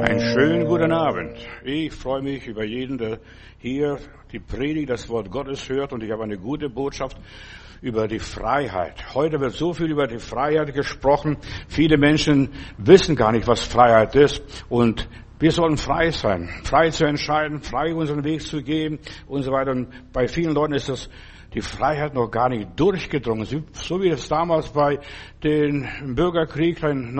[0.00, 1.36] Einen schönen guten Abend.
[1.64, 3.18] Ich freue mich über jeden, der
[3.58, 3.98] hier
[4.30, 7.16] die Predigt, das Wort Gottes hört und ich habe eine gute Botschaft
[7.80, 9.14] über die Freiheit.
[9.14, 11.38] Heute wird so viel über die Freiheit gesprochen.
[11.68, 17.04] Viele Menschen wissen gar nicht, was Freiheit ist und wir sollen frei sein, frei zu
[17.04, 19.72] entscheiden, frei unseren Weg zu gehen und so weiter.
[19.72, 21.10] Und bei vielen Leuten ist das
[21.54, 23.46] die Freiheit noch gar nicht durchgedrungen.
[23.72, 24.98] So wie es damals bei
[25.42, 27.14] den Bürgerkrieg in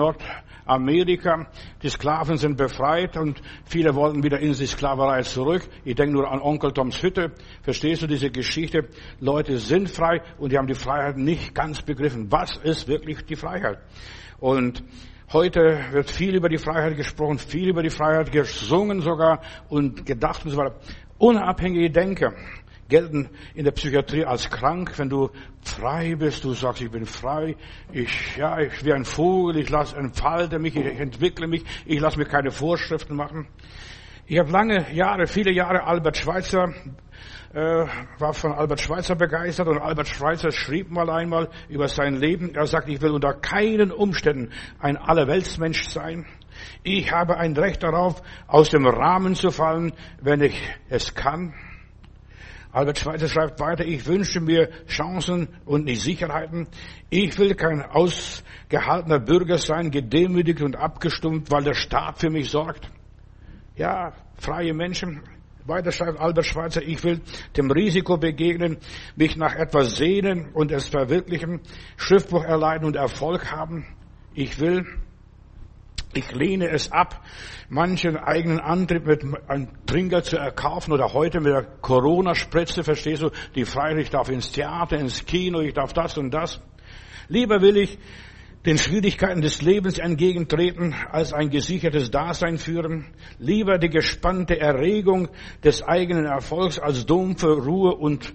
[0.67, 1.47] Nordamerika,
[1.81, 5.63] die Sklaven sind befreit und viele wollten wieder in die Sklaverei zurück.
[5.85, 7.31] Ich denke nur an Onkel Toms Hütte.
[7.61, 8.89] Verstehst du diese Geschichte?
[9.19, 12.31] Leute sind frei und die haben die Freiheit nicht ganz begriffen.
[12.31, 13.79] Was ist wirklich die Freiheit?
[14.39, 14.83] Und
[15.33, 20.45] Heute wird viel über die Freiheit gesprochen, viel über die Freiheit gesungen sogar und gedacht
[20.45, 20.75] und so weiter.
[21.17, 22.31] Unabhängige Denker
[22.89, 25.29] gelten in der Psychiatrie als krank, wenn du
[25.61, 27.55] frei bist, du sagst, ich bin frei,
[27.91, 32.17] ich, ja, ich wie ein Vogel, ich lasse, entfalte mich, ich entwickle mich, ich lasse
[32.17, 33.47] mir keine Vorschriften machen.
[34.25, 36.73] Ich habe lange Jahre, viele Jahre Albert Schweitzer,
[37.53, 37.85] äh,
[38.19, 42.67] war von Albert Schweitzer begeistert und Albert Schweitzer schrieb mal einmal über sein Leben, er
[42.67, 46.25] sagt, ich will unter keinen Umständen ein Allerweltsmensch sein.
[46.83, 51.53] Ich habe ein Recht darauf, aus dem Rahmen zu fallen, wenn ich es kann.
[52.71, 56.67] Albert Schweitzer schreibt weiter, ich wünsche mir Chancen und nicht Sicherheiten.
[57.09, 62.89] Ich will kein ausgehaltener Bürger sein, gedemütigt und abgestumpft, weil der Staat für mich sorgt.
[63.75, 65.21] Ja, freie Menschen.
[65.65, 67.21] Weiter schreibt Albert Schweitzer, ich will
[67.57, 68.77] dem Risiko begegnen,
[69.15, 71.59] mich nach etwas sehnen und es verwirklichen,
[71.97, 73.85] Schriftbuch erleiden und Erfolg haben.
[74.33, 74.85] Ich will
[76.13, 77.23] ich lehne es ab,
[77.69, 83.29] manchen eigenen Antrieb mit einem Trinker zu erkaufen oder heute mit der Corona-Spritze, verstehst du,
[83.55, 86.61] die Freiheit, ich darf ins Theater, ins Kino, ich darf das und das.
[87.27, 87.99] Lieber will ich
[88.65, 93.05] den Schwierigkeiten des Lebens entgegentreten, als ein gesichertes Dasein führen.
[93.39, 95.29] Lieber die gespannte Erregung
[95.63, 98.33] des eigenen Erfolgs als dumpfe Ruhe und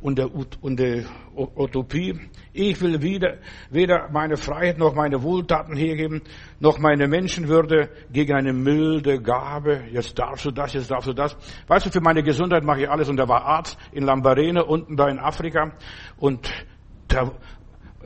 [0.00, 2.18] und der, und der Utopie.
[2.52, 3.38] Ich will wieder,
[3.70, 6.22] weder meine Freiheit noch meine Wohltaten hergeben,
[6.60, 9.84] noch meine Menschenwürde gegen eine milde Gabe.
[9.90, 11.36] Jetzt darfst du das, jetzt darfst du das.
[11.66, 13.08] Weißt du, für meine Gesundheit mache ich alles.
[13.08, 15.72] Und er war Arzt in Lambarene, unten da in Afrika.
[16.18, 16.50] Und
[17.08, 17.32] da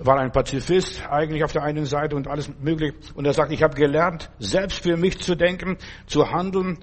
[0.01, 2.95] war ein Pazifist eigentlich auf der einen Seite und alles möglich.
[3.15, 6.79] Und er sagt, ich habe gelernt, selbst für mich zu denken, zu handeln,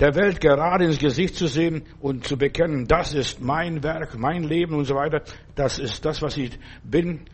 [0.00, 4.42] der Welt gerade ins Gesicht zu sehen und zu bekennen, das ist mein Werk, mein
[4.42, 5.22] Leben und so weiter,
[5.54, 7.26] das ist das, was ich bin.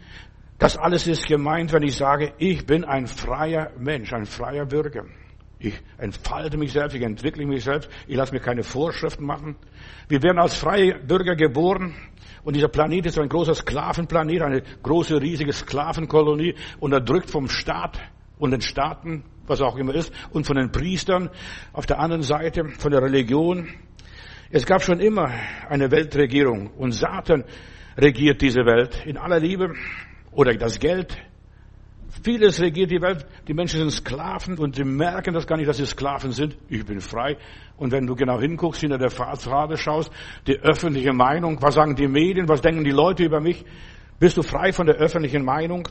[0.58, 5.04] Das alles ist gemeint, wenn ich sage, ich bin ein freier Mensch, ein freier Bürger.
[5.58, 9.56] Ich entfalte mich selbst, ich entwickle mich selbst, ich lasse mir keine Vorschriften machen.
[10.08, 11.94] Wir werden als freie Bürger geboren
[12.42, 18.00] und dieser Planet ist ein großer Sklavenplanet, eine große, riesige Sklavenkolonie, unterdrückt vom Staat
[18.38, 21.30] und den Staaten was auch immer ist, und von den Priestern
[21.72, 23.68] auf der anderen Seite, von der Religion.
[24.50, 25.30] Es gab schon immer
[25.68, 27.44] eine Weltregierung und Satan
[27.98, 29.74] regiert diese Welt in aller Liebe
[30.30, 31.16] oder das Geld.
[32.22, 33.26] Vieles regiert die Welt.
[33.46, 36.56] Die Menschen sind Sklaven und sie merken das gar nicht, dass sie Sklaven sind.
[36.68, 37.36] Ich bin frei.
[37.76, 40.10] Und wenn du genau hinguckst, hinter der Fassade schaust,
[40.46, 43.64] die öffentliche Meinung, was sagen die Medien, was denken die Leute über mich?
[44.18, 45.88] Bist du frei von der öffentlichen Meinung?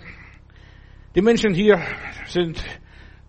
[1.15, 1.79] Die Menschen hier
[2.27, 2.63] sind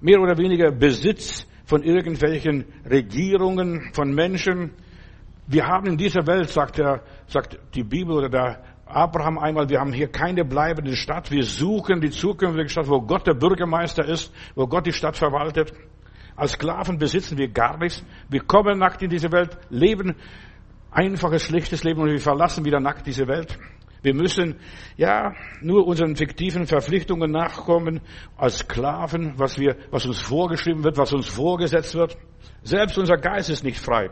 [0.01, 4.73] mehr oder weniger Besitz von irgendwelchen Regierungen, von Menschen.
[5.47, 9.81] Wir haben in dieser Welt, sagt, der, sagt die Bibel oder der Abraham einmal, wir
[9.81, 11.31] haben hier keine bleibende Stadt.
[11.31, 15.73] Wir suchen die zukünftige Stadt, wo Gott der Bürgermeister ist, wo Gott die Stadt verwaltet.
[16.37, 18.05] Als Sklaven besitzen wir gar nichts.
[18.29, 20.15] Wir kommen nackt in diese Welt, leben
[20.91, 23.59] einfaches, schlichtes Leben und wir verlassen wieder nackt diese Welt.
[24.07, 24.55] Wir müssen
[24.97, 28.01] ja nur unseren fiktiven Verpflichtungen nachkommen
[28.37, 32.17] als Sklaven, was wir, was uns vorgeschrieben wird, was uns vorgesetzt wird.
[32.63, 34.11] Selbst unser Geist ist nicht frei.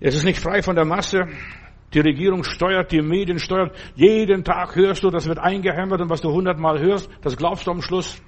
[0.00, 1.28] Es ist nicht frei von der Masse.
[1.94, 3.70] Die Regierung steuert, die Medien steuern.
[3.94, 7.70] Jeden Tag hörst du, das wird eingehämmert und was du hundertmal hörst, das glaubst du
[7.70, 8.20] am Schluss.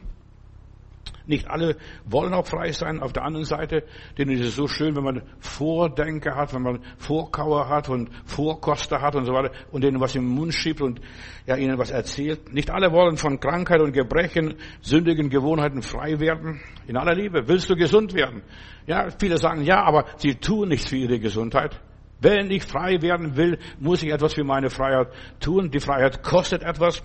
[1.31, 3.01] Nicht alle wollen auch frei sein.
[3.01, 3.85] Auf der anderen Seite,
[4.19, 9.01] denen ist es so schön, wenn man Vordenker hat, wenn man Vorkauer hat und Vorkoster
[9.01, 11.01] hat und so weiter und denen was im Mund schiebt und
[11.47, 12.53] ja, ihnen was erzählt.
[12.53, 16.61] Nicht alle wollen von Krankheit und Gebrechen, sündigen Gewohnheiten frei werden.
[16.89, 17.47] In aller Liebe.
[17.47, 18.43] Willst du gesund werden?
[18.89, 21.81] Ja, viele sagen ja, aber sie tun nichts für ihre Gesundheit.
[22.21, 25.09] Wenn ich frei werden will, muss ich etwas für meine Freiheit
[25.41, 25.71] tun.
[25.71, 27.03] Die Freiheit kostet etwas.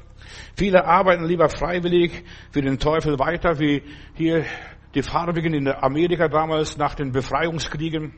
[0.55, 3.81] Viele arbeiten lieber freiwillig für den Teufel weiter, wie
[4.15, 4.45] hier
[4.93, 8.13] die Farbigen in Amerika damals nach den Befreiungskriegen.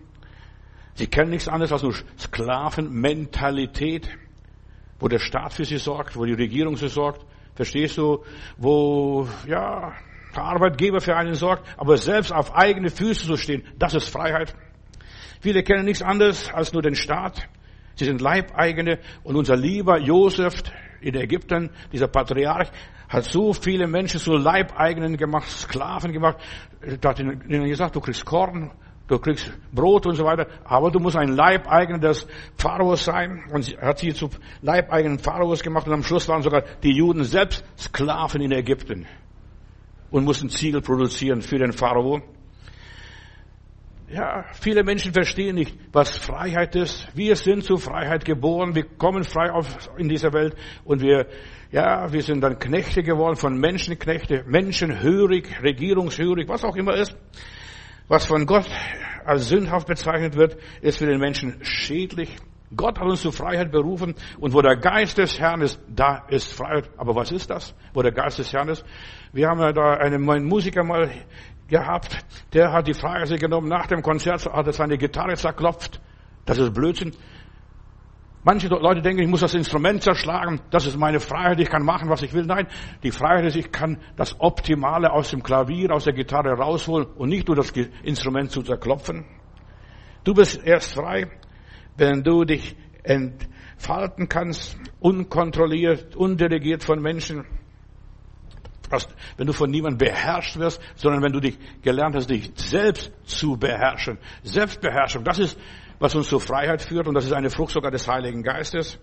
[0.96, 4.10] Sie kennen nichts anderes als nur Sklavenmentalität,
[5.00, 7.24] wo der Staat für sie sorgt, wo die Regierung sie sorgt.
[7.54, 8.24] Verstehst du?
[8.58, 9.94] Wo, ja,
[10.36, 14.56] der Arbeitgeber für einen sorgt, aber selbst auf eigene Füße zu stehen, das ist Freiheit.
[15.40, 17.48] Viele kennen nichts anderes als nur den Staat.
[17.96, 20.54] Sie sind Leibeigene und unser lieber Josef
[21.02, 22.70] in Ägypten, dieser Patriarch,
[23.10, 26.38] hat so viele Menschen zu Leibeigenen gemacht, Sklaven gemacht.
[27.04, 28.72] Hat ihnen gesagt, du kriegst Korn,
[29.08, 33.44] du kriegst Brot und so weiter, aber du musst ein Leibeigener des Pharaos sein.
[33.52, 34.30] Und hat sie zu
[34.62, 39.08] Leibeigenen Pharaos gemacht und am Schluss waren sogar die Juden selbst Sklaven in Ägypten
[40.12, 42.22] und mussten Ziegel produzieren für den Pharao.
[44.10, 47.10] Ja, viele Menschen verstehen nicht, was Freiheit ist.
[47.14, 48.74] Wir sind zur Freiheit geboren.
[48.74, 50.56] Wir kommen frei auf in dieser Welt
[50.86, 51.28] und wir,
[51.72, 57.18] ja, wir sind dann Knechte geworden von Menschenknechte, menschenhörig, regierungshörig, was auch immer ist.
[58.08, 58.70] Was von Gott
[59.26, 62.34] als sündhaft bezeichnet wird, ist für den Menschen schädlich.
[62.76, 66.54] Gott hat uns zur Freiheit berufen und wo der Geist des Herrn ist, da ist
[66.54, 66.90] Freiheit.
[66.98, 68.84] Aber was ist das, wo der Geist des Herrn ist?
[69.32, 71.10] Wir haben ja da einen Musiker mal
[71.68, 72.18] gehabt,
[72.54, 76.02] der hat die Freiheit genommen, nach dem Konzert hat er seine Gitarre zerklopft.
[76.46, 77.14] Das ist Blödsinn.
[78.44, 82.10] Manche Leute denken, ich muss das Instrument zerschlagen, das ist meine Freiheit, ich kann machen,
[82.10, 82.46] was ich will.
[82.46, 82.68] Nein,
[83.04, 87.28] die Freiheit ist, ich kann das Optimale aus dem Klavier, aus der Gitarre rausholen und
[87.30, 87.72] nicht nur das
[88.04, 89.26] Instrument zu zerklopfen.
[90.24, 91.30] Du bist erst frei,
[91.98, 97.46] wenn du dich entfalten kannst, unkontrolliert, undelegiert von Menschen,
[99.36, 103.58] wenn du von niemandem beherrscht wirst, sondern wenn du dich gelernt hast, dich selbst zu
[103.58, 104.18] beherrschen.
[104.44, 105.60] Selbstbeherrschung, das ist,
[106.00, 109.00] was uns zur Freiheit führt und das ist eine Frucht sogar des Heiligen Geistes,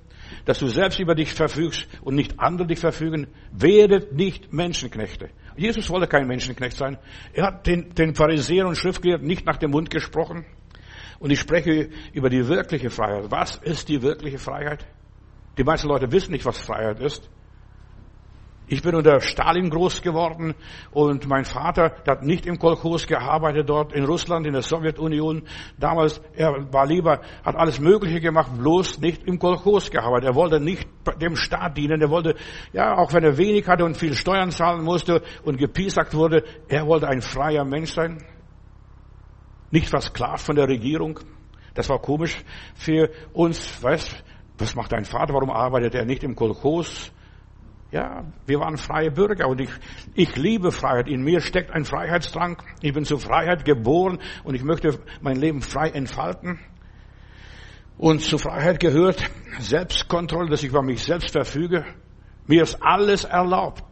[0.46, 3.26] dass du selbst über dich verfügst und nicht andere dich verfügen.
[3.52, 5.30] Werdet nicht Menschenknechte.
[5.56, 6.98] Jesus wollte kein Menschenknecht sein.
[7.32, 10.46] Er hat den, den Pharisäern und Schriftgelehrten nicht nach dem Mund gesprochen.
[11.18, 13.30] Und ich spreche über die wirkliche Freiheit.
[13.30, 14.86] Was ist die wirkliche Freiheit?
[15.56, 17.30] Die meisten Leute wissen nicht, was Freiheit ist.
[18.66, 20.54] Ich bin unter Stalin groß geworden
[20.90, 25.42] und mein Vater, hat nicht im Kolchos gearbeitet dort in Russland, in der Sowjetunion.
[25.78, 30.30] Damals, er war lieber, hat alles Mögliche gemacht, bloß nicht im Kolchos gearbeitet.
[30.30, 30.88] Er wollte nicht
[31.20, 32.00] dem Staat dienen.
[32.00, 32.36] Er wollte,
[32.72, 36.86] ja, auch wenn er wenig hatte und viel Steuern zahlen musste und gepiesackt wurde, er
[36.86, 38.16] wollte ein freier Mensch sein.
[39.70, 41.20] Nicht versklavt von der Regierung.
[41.74, 42.44] Das war komisch
[42.74, 43.82] für uns.
[43.82, 44.24] Weißt,
[44.58, 45.34] was macht dein Vater?
[45.34, 47.12] Warum arbeitet er nicht im Kolchos?
[47.90, 49.70] Ja, wir waren freie Bürger und ich,
[50.14, 51.08] ich liebe Freiheit.
[51.08, 52.60] In mir steckt ein Freiheitsdrang.
[52.80, 56.58] Ich bin zur Freiheit geboren und ich möchte mein Leben frei entfalten.
[57.96, 61.84] Und zur Freiheit gehört Selbstkontrolle, dass ich über mich selbst verfüge.
[62.46, 63.84] Mir ist alles erlaubt.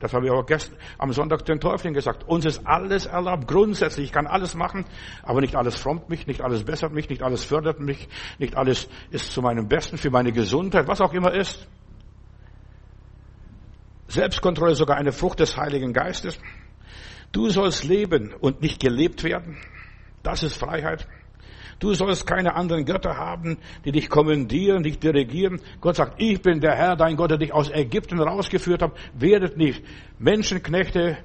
[0.00, 2.28] Das habe ich auch gestern am Sonntag den Teufeln gesagt.
[2.28, 3.48] Uns ist alles erlaubt.
[3.48, 4.84] Grundsätzlich, ich kann alles machen,
[5.22, 8.08] aber nicht alles frommt mich, nicht alles bessert mich, nicht alles fördert mich,
[8.38, 11.66] nicht alles ist zu meinem Besten, für meine Gesundheit, was auch immer ist.
[14.06, 16.38] Selbstkontrolle ist sogar eine Frucht des Heiligen Geistes.
[17.32, 19.58] Du sollst leben und nicht gelebt werden.
[20.22, 21.06] Das ist Freiheit.
[21.78, 25.60] Du sollst keine anderen Götter haben, die dich kommandieren, dich dirigieren.
[25.80, 28.92] Gott sagt, ich bin der Herr, dein Gott, der dich aus Ägypten rausgeführt hat.
[29.14, 29.84] Werdet nicht
[30.18, 31.18] Menschenknechte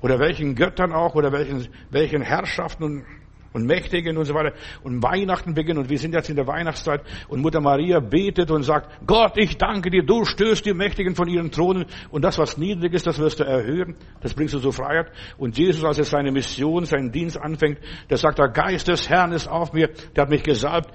[0.00, 3.04] oder welchen Göttern auch oder welchen, welchen Herrschaften
[3.56, 4.54] und Mächtigen und so weiter.
[4.82, 8.62] Und Weihnachten beginnt und wir sind jetzt in der Weihnachtszeit und Mutter Maria betet und
[8.62, 12.58] sagt, Gott, ich danke dir, du stößt die Mächtigen von ihren Thronen und das, was
[12.58, 13.96] niedrig ist, das wirst du erhöhen.
[14.20, 15.10] Das bringst du zur Freiheit.
[15.38, 17.78] Und Jesus, als er seine Mission, seinen Dienst anfängt,
[18.10, 20.92] der sagt, der Geist des Herrn ist auf mir, der hat mich gesalbt,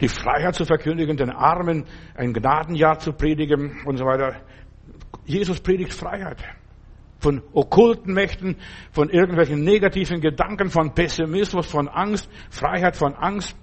[0.00, 4.36] die Freiheit zu verkündigen, den Armen ein Gnadenjahr zu predigen und so weiter.
[5.24, 6.44] Jesus predigt Freiheit
[7.18, 8.56] von okkulten Mächten,
[8.92, 13.56] von irgendwelchen negativen Gedanken, von Pessimismus, von Angst, Freiheit von Angst.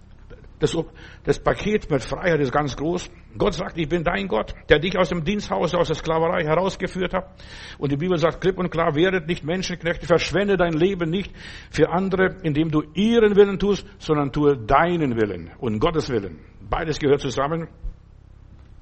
[0.59, 0.77] Das,
[1.25, 3.11] das, Paket mit Freiheit ist ganz groß.
[3.37, 7.13] Gott sagt, ich bin dein Gott, der dich aus dem Diensthaus, aus der Sklaverei herausgeführt
[7.13, 7.35] hat.
[7.77, 11.33] Und die Bibel sagt klipp und klar, werdet nicht Menschenknechte, verschwende dein Leben nicht
[11.69, 16.39] für andere, indem du ihren Willen tust, sondern tue deinen Willen und Gottes Willen.
[16.69, 17.67] Beides gehört zusammen.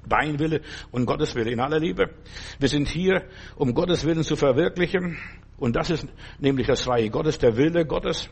[0.08, 2.10] Dein Wille und Gottes Wille in aller Liebe.
[2.58, 3.24] Wir sind hier,
[3.56, 5.18] um Gottes Willen zu verwirklichen.
[5.58, 6.06] Und das ist
[6.38, 8.28] nämlich das Freie Gottes, der Wille Gottes.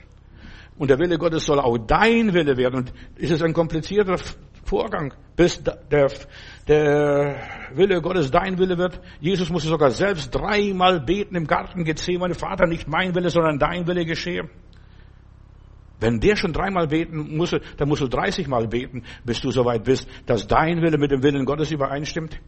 [0.76, 2.76] Und der Wille Gottes soll auch dein Wille werden.
[2.76, 4.16] Und es ist ein komplizierter
[4.64, 6.08] Vorgang, bis der,
[6.68, 7.36] der
[7.74, 9.00] Wille Gottes dein Wille wird.
[9.20, 12.34] Jesus musste sogar selbst dreimal beten im Garten Gethsemane.
[12.34, 14.48] Vater, nicht mein Wille, sondern dein Wille geschehe.
[16.00, 19.84] Wenn der schon dreimal beten muss, dann musst du 30 Mal beten, bis du soweit
[19.84, 22.40] bist, dass dein Wille mit dem Willen Gottes übereinstimmt.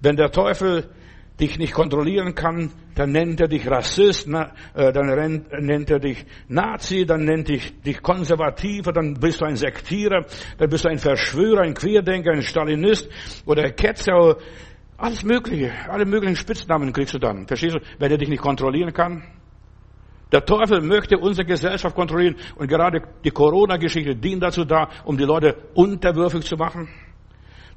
[0.00, 0.90] Wenn der Teufel
[1.40, 7.06] dich nicht kontrollieren kann, dann nennt er dich Rassist, äh, dann nennt er dich Nazi,
[7.06, 10.26] dann nennt dich, dich Konservativer, dann bist du ein Sektierer,
[10.58, 13.08] dann bist du ein Verschwörer, ein Querdenker, ein Stalinist
[13.46, 14.36] oder Ketzer
[14.98, 17.46] Alles Mögliche, alle möglichen Spitznamen kriegst du dann.
[17.46, 17.80] Verstehst du?
[17.98, 19.22] Wenn er dich nicht kontrollieren kann.
[20.32, 25.24] Der Teufel möchte unsere Gesellschaft kontrollieren und gerade die Corona-Geschichte dient dazu da, um die
[25.24, 26.88] Leute unterwürfig zu machen.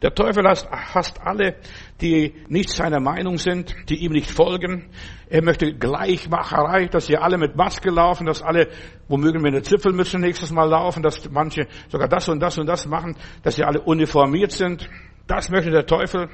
[0.03, 1.55] Der Teufel hasst alle,
[2.01, 4.89] die nicht seiner Meinung sind, die ihm nicht folgen.
[5.29, 8.67] Er möchte Gleichmacherei, dass sie alle mit Maske laufen, dass alle
[9.07, 12.85] womöglich mit einer Zipfelmütze nächstes Mal laufen, dass manche sogar das und das und das
[12.85, 14.89] machen, dass sie alle uniformiert sind.
[15.25, 16.27] Das möchte der Teufel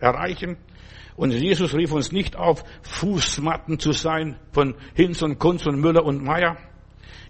[0.00, 0.58] erreichen.
[1.18, 6.04] Und Jesus rief uns nicht auf, Fußmatten zu sein von Hinz und Kunz und Müller
[6.04, 6.56] und Meier.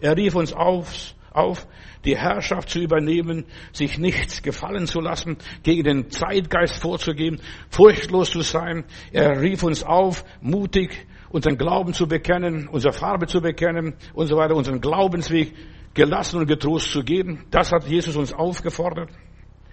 [0.02, 1.66] Er rief uns auf, auf,
[2.04, 7.40] die Herrschaft zu übernehmen, sich nichts gefallen zu lassen, gegen den Zeitgeist vorzugehen,
[7.71, 8.85] furchtlos zu sein.
[9.11, 14.37] Er rief uns auf, mutig unseren Glauben zu bekennen, unsere Farbe zu bekennen und so
[14.37, 15.54] weiter, unseren Glaubensweg
[15.95, 17.47] gelassen und getrost zu geben.
[17.50, 19.09] Das hat Jesus uns aufgefordert.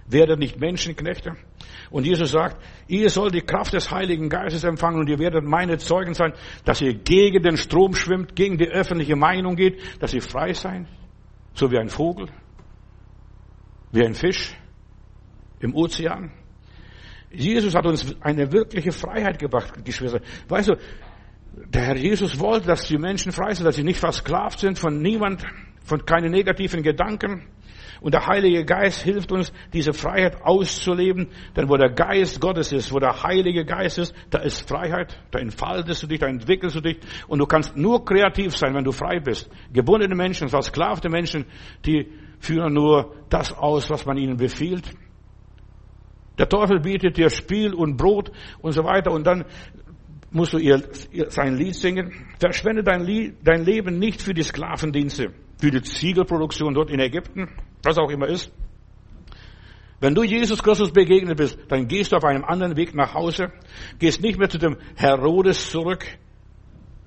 [0.07, 1.35] Werdet nicht Menschenknechte.
[1.89, 5.77] Und Jesus sagt, ihr sollt die Kraft des Heiligen Geistes empfangen und ihr werdet meine
[5.77, 6.33] Zeugen sein,
[6.63, 10.85] dass ihr gegen den Strom schwimmt, gegen die öffentliche Meinung geht, dass ihr frei seid,
[11.53, 12.27] so wie ein Vogel,
[13.91, 14.55] wie ein Fisch
[15.59, 16.31] im Ozean.
[17.31, 20.21] Jesus hat uns eine wirkliche Freiheit gebracht, Geschwister.
[20.47, 20.75] Weißt du,
[21.67, 25.01] der Herr Jesus wollte, dass die Menschen frei sind, dass sie nicht versklavt sind von
[25.01, 25.43] niemand,
[25.83, 27.47] von keinen negativen Gedanken.
[28.05, 31.29] Und der Heilige Geist hilft uns, diese Freiheit auszuleben.
[31.55, 35.19] Denn wo der Geist Gottes ist, wo der Heilige Geist ist, da ist Freiheit.
[35.31, 36.99] Da entfaltest du dich, da entwickelst du dich.
[37.27, 39.49] Und du kannst nur kreativ sein, wenn du frei bist.
[39.73, 41.45] Gebundene Menschen, versklavte Menschen,
[41.83, 44.87] die führen nur das aus, was man ihnen befiehlt.
[46.37, 48.31] Der Teufel bietet dir Spiel und Brot
[48.61, 49.09] und so weiter.
[49.09, 49.45] Und dann
[50.29, 50.83] musst du ihr,
[51.29, 52.13] sein Lied singen.
[52.37, 57.49] Verschwende dein, Lied, dein Leben nicht für die Sklavendienste, für die Ziegelproduktion dort in Ägypten
[57.85, 58.51] was auch immer ist.
[59.99, 63.53] Wenn du Jesus Christus begegnet bist, dann gehst du auf einem anderen Weg nach Hause,
[63.97, 66.05] gehst nicht mehr zu dem Herodes zurück.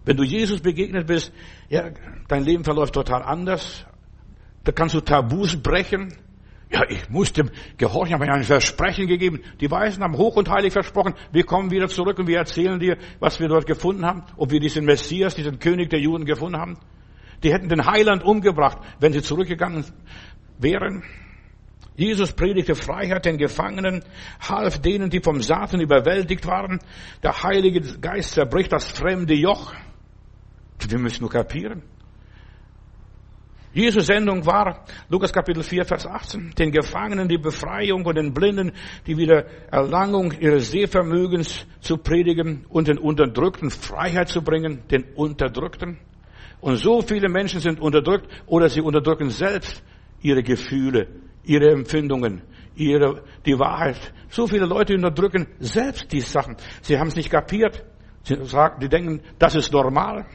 [0.05, 1.33] Wenn du Jesus begegnet bist,
[1.69, 1.91] ja,
[2.29, 3.85] dein Leben verläuft total anders.
[4.65, 6.15] Da kannst du Tabus brechen.
[6.71, 9.41] Ja, ich muss dem gehorchen, habe ein Versprechen gegeben.
[9.61, 12.99] Die Weisen haben hoch und heilig versprochen, wir kommen wieder zurück und wir erzählen dir,
[13.21, 16.79] was wir dort gefunden haben, ob wir diesen Messias, diesen König der Juden gefunden haben.
[17.43, 19.85] Die hätten den Heiland umgebracht, wenn sie zurückgegangen
[20.59, 21.03] wären.
[21.97, 24.05] Jesus predigte Freiheit den Gefangenen,
[24.41, 26.79] half denen, die vom Satan überwältigt waren.
[27.23, 29.75] Der Heilige Geist zerbricht das fremde Joch.
[30.89, 31.83] Wir müssen nur kapieren.
[33.73, 38.73] Jesus Sendung war, Lukas Kapitel 4, Vers 18, den Gefangenen die Befreiung und den Blinden
[39.07, 45.99] die Wiedererlangung ihres Sehvermögens zu predigen und den Unterdrückten Freiheit zu bringen, den Unterdrückten.
[46.61, 49.83] Und so viele Menschen sind unterdrückt oder sie unterdrücken selbst
[50.21, 51.09] ihre Gefühle,
[51.45, 52.43] ihre Empfindungen,
[52.75, 54.13] ihre, die Wahrheit.
[54.29, 56.57] So viele Leute unterdrücken selbst die Sachen.
[56.83, 57.85] Sie haben es nicht kapiert.
[58.25, 60.27] Sie sagen, die denken, das ist normal.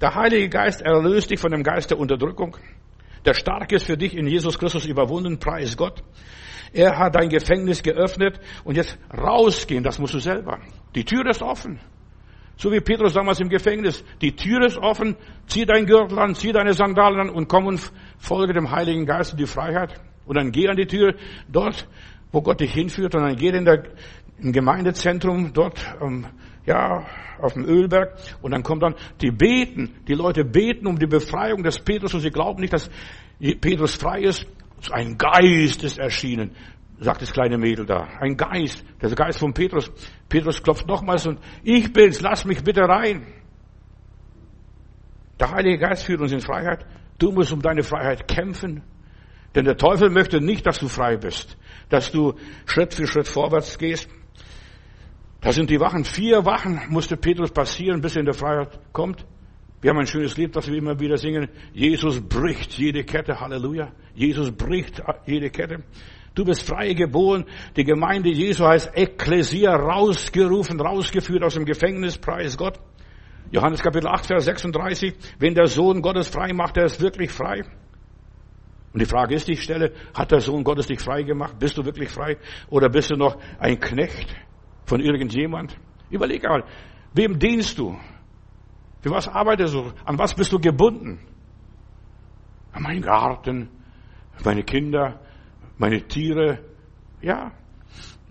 [0.00, 2.56] Der Heilige Geist erlöst dich von dem Geist der Unterdrückung.
[3.24, 6.02] Der Starke ist für dich in Jesus Christus überwunden, preis Gott.
[6.72, 10.58] Er hat dein Gefängnis geöffnet und jetzt rausgehen, das musst du selber.
[10.94, 11.80] Die Tür ist offen.
[12.56, 14.02] So wie Petrus damals im Gefängnis.
[14.22, 17.92] Die Tür ist offen, zieh dein Gürtel an, zieh deine Sandalen an und komm und
[18.18, 20.00] folge dem Heiligen Geist in die Freiheit.
[20.24, 21.14] Und dann geh an die Tür
[21.48, 21.86] dort,
[22.32, 23.84] wo Gott dich hinführt und dann geh in der,
[24.38, 26.26] im Gemeindezentrum dort, ähm,
[26.64, 27.06] ja,
[27.38, 31.62] auf dem Ölberg und dann kommt dann, die beten, die Leute beten um die Befreiung
[31.62, 32.90] des Petrus und sie glauben nicht, dass
[33.60, 34.46] Petrus frei ist.
[34.90, 36.52] Ein Geist ist erschienen
[36.98, 38.08] sagt das kleine Mädel da.
[38.20, 39.90] Ein Geist, der Geist von Petrus.
[40.28, 43.26] Petrus klopft nochmals und ich bin's, lass mich bitte rein.
[45.38, 46.86] Der Heilige Geist führt uns in Freiheit.
[47.18, 48.82] Du musst um deine Freiheit kämpfen.
[49.54, 51.56] Denn der Teufel möchte nicht, dass du frei bist,
[51.88, 52.34] dass du
[52.66, 54.08] Schritt für Schritt vorwärts gehst.
[55.40, 56.04] Da sind die Wachen.
[56.04, 59.24] Vier Wachen musste Petrus passieren, bis er in der Freiheit kommt.
[59.80, 61.48] Wir haben ein schönes Lied, das wir immer wieder singen.
[61.72, 63.38] Jesus bricht jede Kette.
[63.40, 63.92] Halleluja.
[64.14, 65.84] Jesus bricht jede Kette.
[66.36, 67.46] Du bist frei geboren.
[67.76, 72.78] Die Gemeinde Jesu heißt Ekklesia, rausgerufen, rausgeführt aus dem Gefängnis, preis Gott.
[73.50, 75.14] Johannes Kapitel 8, Vers 36.
[75.38, 77.62] Wenn der Sohn Gottes frei macht, er ist wirklich frei.
[78.92, 81.58] Und die Frage ist, die ich stelle, hat der Sohn Gottes dich frei gemacht?
[81.58, 82.36] Bist du wirklich frei?
[82.68, 84.28] Oder bist du noch ein Knecht
[84.84, 85.74] von irgendjemand?
[86.10, 86.64] Überleg einmal,
[87.14, 87.98] wem dienst du?
[89.00, 89.90] Für was arbeitest du?
[90.04, 91.18] An was bist du gebunden?
[92.72, 93.70] An meinen Garten,
[94.44, 95.20] meine Kinder,
[95.78, 96.58] meine Tiere,
[97.20, 97.52] ja.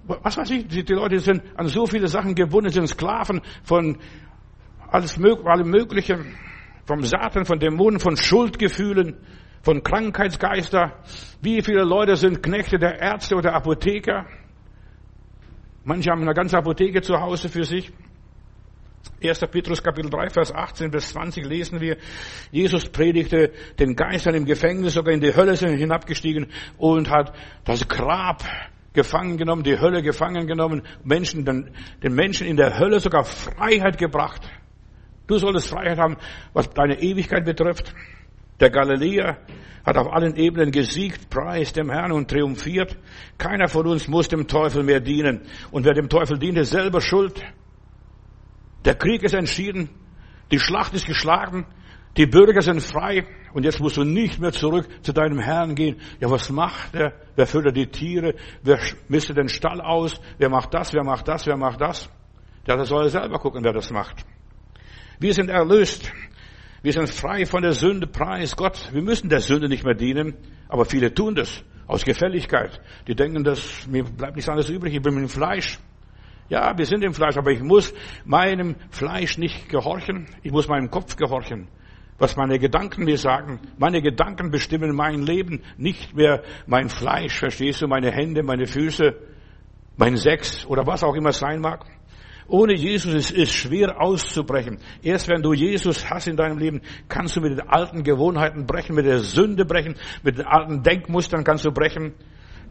[0.07, 3.97] Was weiß ich, die Leute sind an so viele Sachen gebunden, sind Sklaven von
[4.87, 6.37] alles allem Möglichen,
[6.85, 9.17] vom Satan, von Dämonen, von Schuldgefühlen,
[9.63, 10.99] von Krankheitsgeister.
[11.41, 14.27] Wie viele Leute sind Knechte der Ärzte oder Apotheker?
[15.83, 17.91] Manche haben eine ganze Apotheke zu Hause für sich.
[19.23, 19.39] 1.
[19.51, 21.97] Petrus Kapitel 3, Vers 18 bis 20 lesen wir,
[22.51, 27.87] Jesus predigte den Geistern im Gefängnis, sogar in die Hölle sind hinabgestiegen und hat das
[27.87, 28.43] Grab
[28.93, 33.97] gefangen genommen, die Hölle gefangen genommen, Menschen, den, den Menschen in der Hölle sogar Freiheit
[33.97, 34.41] gebracht.
[35.27, 36.17] Du solltest Freiheit haben,
[36.53, 37.93] was deine Ewigkeit betrifft.
[38.59, 39.37] Der Galiläer
[39.85, 42.97] hat auf allen Ebenen gesiegt, preist dem Herrn und triumphiert.
[43.37, 45.41] Keiner von uns muss dem Teufel mehr dienen.
[45.71, 47.43] Und wer dem Teufel dient, ist selber schuld.
[48.85, 49.89] Der Krieg ist entschieden.
[50.51, 51.65] Die Schlacht ist geschlagen.
[52.17, 53.25] Die Bürger sind frei.
[53.53, 55.99] Und jetzt musst du nicht mehr zurück zu deinem Herrn gehen.
[56.19, 57.13] Ja, was macht er?
[57.35, 58.35] Wer füttert die Tiere?
[58.63, 60.19] Wer mistet den Stall aus?
[60.37, 60.93] Wer macht das?
[60.93, 61.45] Wer macht das?
[61.45, 62.09] Wer macht das?
[62.67, 64.25] Ja, das soll er selber gucken, wer das macht.
[65.19, 66.11] Wir sind erlöst.
[66.81, 68.89] Wir sind frei von der Sünde, preis Gott.
[68.93, 70.35] Wir müssen der Sünde nicht mehr dienen,
[70.67, 72.79] aber viele tun das aus Gefälligkeit.
[73.07, 75.79] Die denken, dass mir bleibt nichts anderes übrig, ich bin mit dem Fleisch.
[76.47, 80.91] Ja, wir sind im Fleisch, aber ich muss meinem Fleisch nicht gehorchen, ich muss meinem
[80.91, 81.67] Kopf gehorchen.
[82.19, 87.81] Was meine Gedanken mir sagen, meine Gedanken bestimmen mein Leben, nicht mehr mein Fleisch, verstehst
[87.81, 89.15] du, meine Hände, meine Füße,
[89.97, 91.85] mein Sex oder was auch immer sein mag.
[92.47, 94.77] Ohne Jesus ist es schwer auszubrechen.
[95.01, 98.95] Erst wenn du Jesus hast in deinem Leben, kannst du mit den alten Gewohnheiten brechen,
[98.95, 102.13] mit der Sünde brechen, mit den alten Denkmustern kannst du brechen,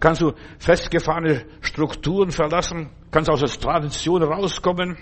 [0.00, 4.96] kannst du festgefahrene Strukturen verlassen, kannst aus der Tradition rauskommen,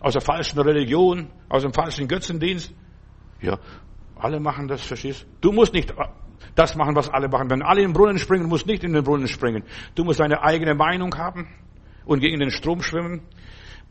[0.00, 2.72] aus der falschen Religion, aus dem falschen Götzendienst.
[3.40, 3.58] Ja,
[4.16, 5.48] alle machen das, verstehst du?
[5.48, 5.94] Du musst nicht
[6.54, 7.50] das machen, was alle machen.
[7.50, 9.64] Wenn alle in den Brunnen springen, musst nicht in den Brunnen springen.
[9.94, 11.48] Du musst deine eigene Meinung haben
[12.04, 13.22] und gegen den Strom schwimmen.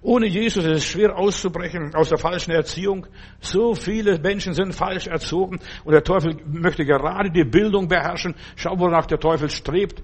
[0.02, 3.08] Ohne Jesus ist es schwer auszubrechen aus der falschen Erziehung.
[3.40, 8.36] So viele Menschen sind falsch erzogen und der Teufel möchte gerade die Bildung beherrschen.
[8.58, 10.04] Schau, wonach der Teufel strebt.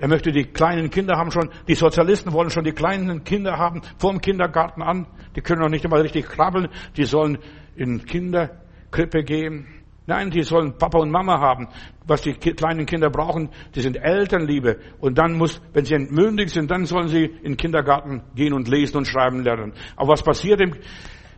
[0.00, 3.82] Er möchte die kleinen Kinder haben schon, die Sozialisten wollen schon die kleinen Kinder haben,
[3.98, 5.06] vom Kindergarten an.
[5.36, 6.68] Die können noch nicht einmal richtig krabbeln.
[6.96, 7.36] Die sollen
[7.76, 9.66] in Kinderkrippe gehen.
[10.06, 11.68] Nein, die sollen Papa und Mama haben.
[12.06, 14.78] Was die kleinen Kinder brauchen, die sind Elternliebe.
[15.00, 18.68] Und dann muss, wenn sie entmündig sind, dann sollen sie in den Kindergarten gehen und
[18.68, 19.74] lesen und schreiben lernen.
[19.96, 20.76] Aber was passiert im,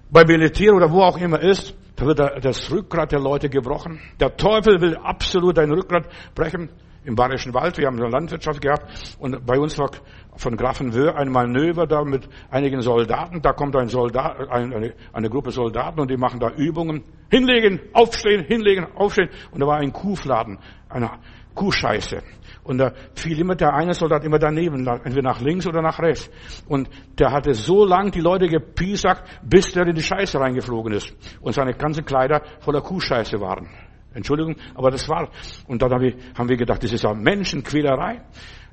[0.08, 4.00] bei Militär oder wo auch immer ist, da wird das Rückgrat der Leute gebrochen.
[4.20, 6.70] Der Teufel will absolut dein Rückgrat brechen
[7.04, 7.78] im Bayerischen Wald.
[7.78, 9.90] Wir haben eine Landwirtschaft gehabt und bei uns war
[10.36, 13.42] von Grafenwöhr ein Manöver da mit einigen Soldaten.
[13.42, 17.04] Da kommt ein Soldat, eine, eine Gruppe Soldaten und die machen da Übungen.
[17.30, 19.30] Hinlegen, aufstehen, hinlegen, aufstehen.
[19.50, 21.10] Und da war ein Kuhfladen, eine
[21.54, 22.22] Kuhscheiße.
[22.64, 26.30] Und da fiel immer der eine Soldat immer daneben, entweder nach links oder nach rechts.
[26.68, 26.88] Und
[27.18, 31.12] der hatte so lang die Leute gepiesackt, bis der in die Scheiße reingeflogen ist.
[31.40, 33.68] Und seine ganzen Kleider voller Kuhscheiße waren.
[34.14, 35.30] Entschuldigung, aber das war.
[35.66, 38.22] Und dann haben wir gedacht, das ist ja Menschenquälerei.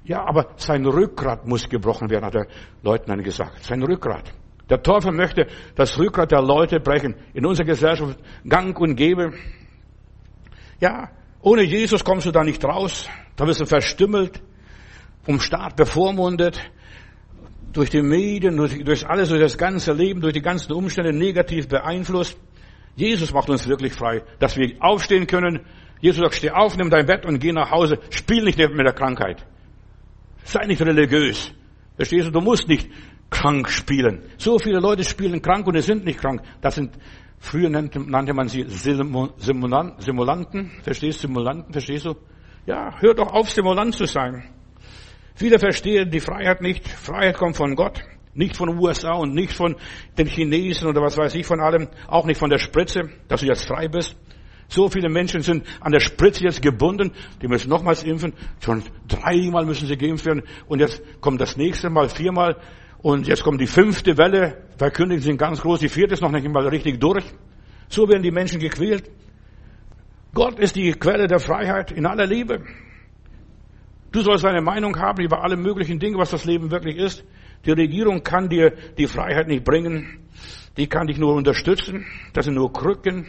[0.04, 2.48] Ja, aber sein Rückgrat muss gebrochen werden, hat der
[2.84, 3.64] Leutnant gesagt.
[3.64, 4.34] Sein Rückgrat.
[4.70, 7.16] Der Teufel möchte das Rückgrat der Leute brechen.
[7.34, 9.34] In unserer Gesellschaft gang und gäbe.
[10.80, 11.10] Ja,
[11.42, 13.10] ohne Jesus kommst du da nicht raus.
[13.36, 14.42] Da wirst du verstümmelt,
[15.24, 16.60] vom Staat bevormundet,
[17.74, 21.68] durch die Medien, durch, durch alles, durch das ganze Leben, durch die ganzen Umstände negativ
[21.68, 22.38] beeinflusst.
[23.00, 25.62] Jesus macht uns wirklich frei, dass wir aufstehen können.
[26.02, 28.00] Jesus sagt, steh auf, nimm dein Bett und geh nach Hause.
[28.10, 29.46] Spiel nicht mit der Krankheit.
[30.44, 31.54] Sei nicht religiös.
[31.96, 32.32] Verstehst du?
[32.32, 32.90] Du musst nicht
[33.30, 34.24] krank spielen.
[34.38, 36.42] So viele Leute spielen krank und sie sind nicht krank.
[36.60, 36.98] Das sind,
[37.38, 40.72] früher nannte, nannte man sie Simulanten.
[40.84, 41.28] Verstehst du?
[41.28, 42.16] Simulanten, verstehst du?
[42.66, 44.44] Ja, hör doch auf, Simulant zu sein.
[45.36, 46.86] Viele verstehen die Freiheit nicht.
[46.86, 48.04] Freiheit kommt von Gott.
[48.40, 49.76] Nicht von den USA und nicht von
[50.18, 53.48] den Chinesen oder was weiß ich von allem, auch nicht von der Spritze, dass du
[53.48, 54.16] jetzt frei bist.
[54.70, 58.32] So viele Menschen sind an der Spritze jetzt gebunden, die müssen nochmals impfen,
[58.64, 62.56] schon dreimal müssen sie geimpft werden und jetzt kommt das nächste Mal viermal
[63.02, 66.48] und jetzt kommt die fünfte Welle, verkündigt sind ganz groß, die vierte ist noch nicht
[66.48, 67.26] mal richtig durch.
[67.90, 69.12] So werden die Menschen gequält.
[70.34, 72.64] Gott ist die Quelle der Freiheit in aller Liebe.
[74.14, 77.26] Du sollst eine Meinung haben über alle möglichen Dinge, was das Leben wirklich ist.
[77.66, 80.20] Die Regierung kann dir die Freiheit nicht bringen.
[80.78, 82.06] Die kann dich nur unterstützen.
[82.34, 83.26] Das sind nur Krücken.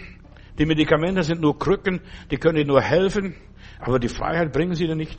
[0.59, 2.01] Die Medikamente sind nur Krücken.
[2.31, 3.35] Die können dir nur helfen.
[3.81, 5.19] Aber die Freiheit bringen sie dir nicht.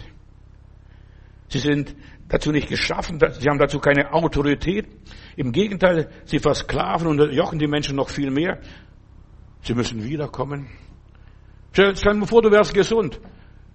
[1.49, 1.95] Sie sind
[2.29, 3.19] dazu nicht geschaffen.
[3.19, 4.87] Sie haben dazu keine Autorität.
[5.35, 8.59] Im Gegenteil, sie versklaven und jochen die Menschen noch viel mehr.
[9.63, 10.67] Sie müssen wiederkommen.
[11.73, 13.19] Stell dir vor, du wärst gesund.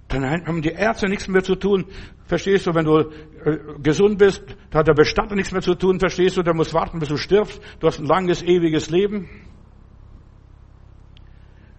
[0.09, 1.87] Dann haben die Ärzte nichts mehr zu tun.
[2.27, 5.99] Verstehst du, wenn du äh, gesund bist, da hat der Bestatter nichts mehr zu tun.
[5.99, 7.61] Verstehst du, der muss warten, bis du stirbst.
[7.81, 9.29] Du hast ein langes, ewiges Leben.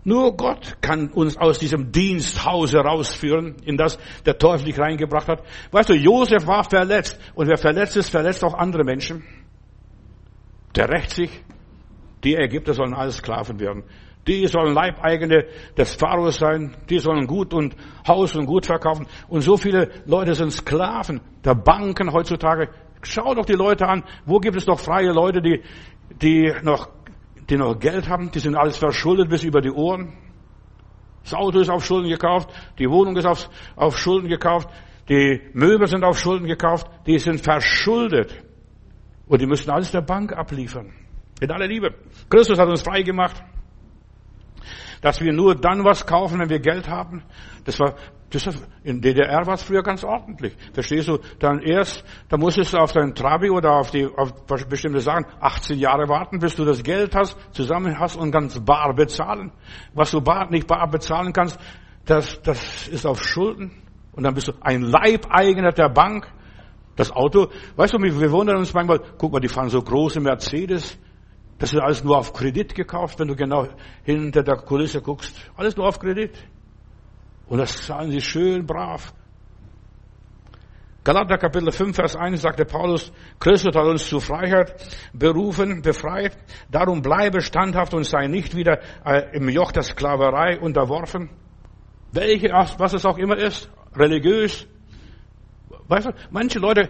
[0.03, 5.43] Nur Gott kann uns aus diesem Diensthaus herausführen, in das der Teufel dich reingebracht hat.
[5.71, 9.23] Weißt du, Josef war verletzt und wer verletzt ist, verletzt auch andere Menschen.
[10.77, 11.43] Der rächt sich.
[12.23, 13.83] Die Ägypter sollen alles Sklaven werden.
[14.27, 15.45] Die sollen Leibeigene
[15.77, 16.75] des Pharaos sein.
[16.89, 17.75] Die sollen Gut und
[18.07, 19.07] Haus und Gut verkaufen.
[19.29, 22.69] Und so viele Leute sind Sklaven der Banken heutzutage.
[23.01, 24.03] Schau doch die Leute an.
[24.25, 25.63] Wo gibt es noch freie Leute, die,
[26.21, 26.89] die noch
[27.49, 30.13] die noch Geld haben, die sind alles verschuldet bis über die Ohren.
[31.23, 34.69] Das Auto ist auf Schulden gekauft, die Wohnung ist auf, auf Schulden gekauft,
[35.09, 38.43] die Möbel sind auf Schulden gekauft, die sind verschuldet.
[39.27, 40.93] Und die müssen alles der Bank abliefern.
[41.41, 41.93] In aller Liebe.
[42.29, 43.41] Christus hat uns frei gemacht
[45.01, 47.23] dass wir nur dann was kaufen, wenn wir Geld haben.
[47.65, 47.95] Das war,
[48.29, 48.47] das
[48.83, 50.55] in DDR war es früher ganz ordentlich.
[50.73, 51.19] Verstehst du?
[51.39, 54.33] Dann erst, da musstest du auf dein Trabi oder auf die, auf
[54.67, 58.93] bestimmte Sachen 18 Jahre warten, bis du das Geld hast, zusammen hast und ganz bar
[58.93, 59.51] bezahlen.
[59.93, 61.57] Was du bar, nicht bar bezahlen kannst,
[62.05, 63.71] das, das ist auf Schulden.
[64.11, 66.27] Und dann bist du ein Leibeigener der Bank.
[66.95, 70.97] Das Auto, weißt du, wir wundern uns manchmal, guck mal, die fahren so große Mercedes.
[71.59, 73.67] Das ist alles nur auf Kredit gekauft, wenn du genau
[74.03, 75.35] hinter der Kulisse guckst.
[75.55, 76.37] Alles nur auf Kredit.
[77.47, 79.13] Und das zahlen sie schön brav.
[81.03, 84.75] Galater Kapitel 5, Vers 1 sagte Paulus, Christus hat uns zur Freiheit
[85.13, 86.37] berufen, befreit.
[86.69, 91.29] Darum bleibe standhaft und sei nicht wieder äh, im Joch der Sklaverei unterworfen.
[92.11, 94.67] Welche, was es auch immer ist, religiös.
[95.87, 96.89] Weißt du, manche Leute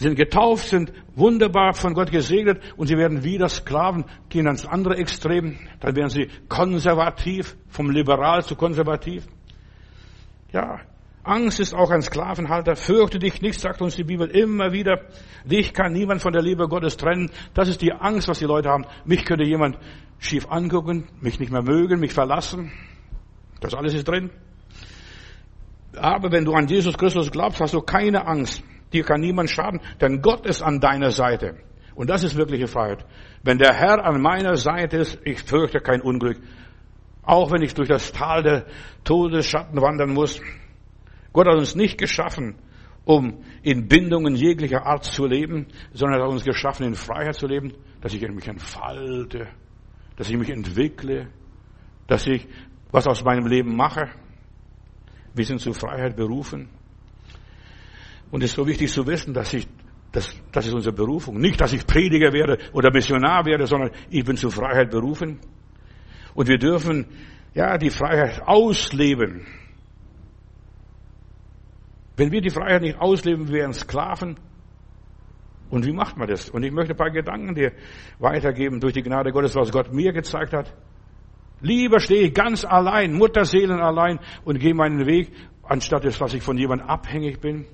[0.00, 4.96] sind getauft, sind wunderbar von Gott gesegnet und sie werden wieder Sklaven, gehen ans andere
[4.96, 9.26] Extrem, dann werden sie konservativ, vom liberal zu konservativ.
[10.52, 10.80] Ja,
[11.22, 12.76] Angst ist auch ein Sklavenhalter.
[12.76, 15.02] Fürchte dich nicht, sagt uns die Bibel immer wieder.
[15.44, 17.30] Dich kann niemand von der Liebe Gottes trennen.
[17.52, 18.86] Das ist die Angst, was die Leute haben.
[19.04, 19.78] Mich könnte jemand
[20.18, 22.72] schief angucken, mich nicht mehr mögen, mich verlassen.
[23.60, 24.30] Das alles ist drin.
[25.94, 28.62] Aber wenn du an Jesus Christus glaubst, hast du keine Angst.
[28.92, 31.56] Dir kann niemand schaden, denn Gott ist an deiner Seite.
[31.94, 33.04] Und das ist wirkliche Freiheit.
[33.42, 36.38] Wenn der Herr an meiner Seite ist, ich fürchte kein Unglück.
[37.22, 38.66] Auch wenn ich durch das Tal der
[39.04, 40.40] Todesschatten wandern muss.
[41.32, 42.56] Gott hat uns nicht geschaffen,
[43.04, 47.46] um in Bindungen jeglicher Art zu leben, sondern er hat uns geschaffen, in Freiheit zu
[47.46, 49.48] leben, dass ich mich entfalte,
[50.16, 51.28] dass ich mich entwickle,
[52.06, 52.48] dass ich
[52.90, 54.08] was aus meinem Leben mache.
[55.34, 56.68] Wir sind zur Freiheit berufen.
[58.30, 59.66] Und es ist so wichtig zu wissen, dass ich,
[60.12, 61.38] das, das ist unsere Berufung.
[61.38, 65.40] Nicht, dass ich Prediger werde oder Missionar werde, sondern ich bin zur Freiheit berufen.
[66.34, 67.06] Und wir dürfen,
[67.54, 69.46] ja, die Freiheit ausleben.
[72.16, 74.38] Wenn wir die Freiheit nicht ausleben, wir wären Sklaven.
[75.70, 76.50] Und wie macht man das?
[76.50, 77.72] Und ich möchte ein paar Gedanken dir
[78.18, 80.74] weitergeben durch die Gnade Gottes, was Gott mir gezeigt hat.
[81.60, 85.30] Lieber stehe ich ganz allein, Mutterseelen allein und gehe meinen Weg,
[85.62, 87.66] anstatt dass ich von jemandem abhängig bin.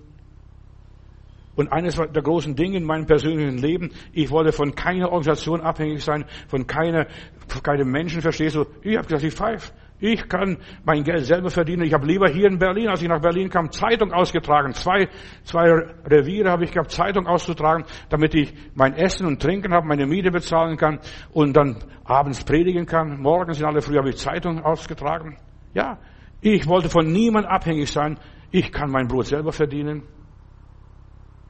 [1.56, 6.04] Und eines der großen Dinge in meinem persönlichen Leben, ich wollte von keiner Organisation abhängig
[6.04, 7.06] sein, von keiner,
[7.48, 8.66] von keinem Menschen, verstehst du?
[8.82, 9.72] Ich habe gesagt, ich pfeife.
[9.98, 11.84] Ich kann mein Geld selber verdienen.
[11.84, 14.74] Ich habe lieber hier in Berlin, als ich nach Berlin kam, Zeitung ausgetragen.
[14.74, 15.08] Zwei,
[15.42, 15.70] zwei
[16.04, 20.30] Reviere habe ich gehabt, Zeitung auszutragen, damit ich mein Essen und Trinken habe, meine Miete
[20.30, 21.00] bezahlen kann
[21.32, 23.22] und dann abends predigen kann.
[23.22, 25.38] Morgens in aller Früh habe ich Zeitung ausgetragen.
[25.72, 25.98] Ja,
[26.42, 28.18] ich wollte von niemand abhängig sein.
[28.50, 30.02] Ich kann mein Brot selber verdienen.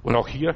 [0.06, 0.54] Und auch hier,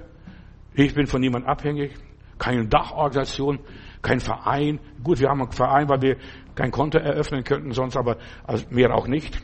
[0.74, 1.90] ich bin von niemandem abhängig,
[2.38, 3.58] keine Dachorganisation,
[4.00, 4.78] kein Verein.
[5.02, 6.16] Gut, wir haben einen Verein, weil wir
[6.54, 9.42] kein Konto eröffnen könnten, sonst aber also mehr auch nicht.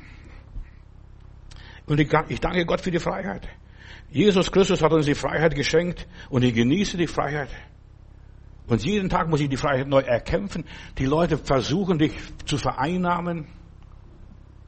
[1.87, 3.49] Und ich danke Gott für die Freiheit.
[4.09, 7.49] Jesus Christus hat uns die Freiheit geschenkt und ich genieße die Freiheit.
[8.69, 10.66] Und jeden Tag muss ich die Freiheit neu erkämpfen.
[10.99, 12.12] Die Leute versuchen dich
[12.45, 13.49] zu vereinnahmen.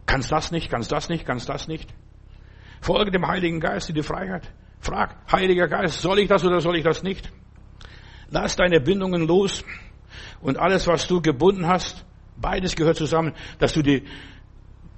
[0.05, 1.94] Kannst das nicht, kannst das nicht, kannst das nicht.
[2.81, 4.53] Folge dem Heiligen Geist in die Freiheit.
[4.80, 7.30] Frag, Heiliger Geist, soll ich das oder soll ich das nicht?
[8.30, 9.64] Lass deine Bindungen los
[10.40, 12.04] und alles, was du gebunden hast,
[12.36, 14.04] beides gehört zusammen, dass du die,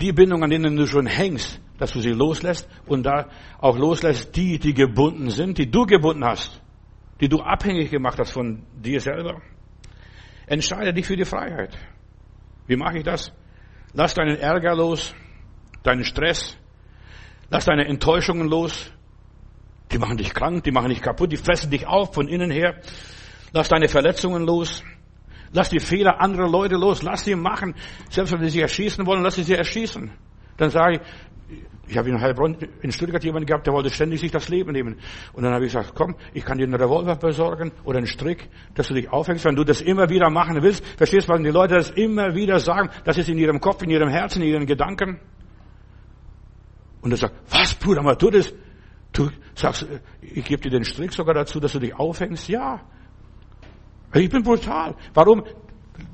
[0.01, 4.37] die Bindung, an denen du schon hängst, dass du sie loslässt und da auch loslässt
[4.37, 6.61] die, die gebunden sind, die du gebunden hast,
[7.21, 9.41] die du abhängig gemacht hast von dir selber.
[10.47, 11.79] Entscheide dich für die Freiheit.
[12.67, 13.33] Wie mache ich das?
[13.93, 15.15] Lass deinen Ärger los,
[15.83, 16.57] deinen Stress,
[17.49, 18.93] lass deine Enttäuschungen los,
[19.93, 22.81] die machen dich krank, die machen dich kaputt, die fressen dich auf von innen her.
[23.53, 24.83] Lass deine Verletzungen los.
[25.53, 27.03] Lass die Fehler anderer Leute los.
[27.03, 27.75] Lass sie machen.
[28.09, 30.11] Selbst wenn sie sich erschießen wollen, lass sie sie erschießen.
[30.57, 31.01] Dann sage ich,
[31.89, 35.01] Ich habe in Heilbronn in Stuttgart jemanden gehabt, der wollte ständig sich das Leben nehmen.
[35.33, 38.49] Und dann habe ich gesagt, komm, ich kann dir einen Revolver besorgen oder einen Strick,
[38.77, 40.87] dass du dich aufhängst, wenn du das immer wieder machen willst.
[40.97, 43.91] Verstehst du, wenn die Leute das immer wieder sagen, das ist in ihrem Kopf, in
[43.91, 45.19] ihrem Herzen, in ihren Gedanken.
[47.01, 48.55] Und er sagt, was, Bruder, mal tu das.
[49.13, 49.87] Du sagst,
[50.21, 52.49] ich gebe dir den Strick sogar dazu, dass du dich aufhängst.
[52.49, 52.81] Ja.
[54.15, 54.95] Ich bin brutal.
[55.15, 55.45] Warum?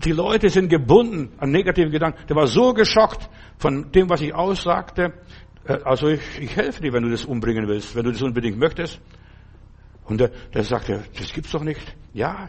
[0.05, 2.27] Die Leute sind gebunden an negative Gedanken.
[2.27, 3.29] Der war so geschockt
[3.59, 5.15] von dem, was ich aussagte,
[5.67, 8.59] äh, also ich, ich helfe dir, wenn du das umbringen willst, wenn du das unbedingt
[8.59, 9.01] möchtest.
[10.05, 11.97] Und der, der sagte, das gibt's doch nicht.
[12.13, 12.49] Ja,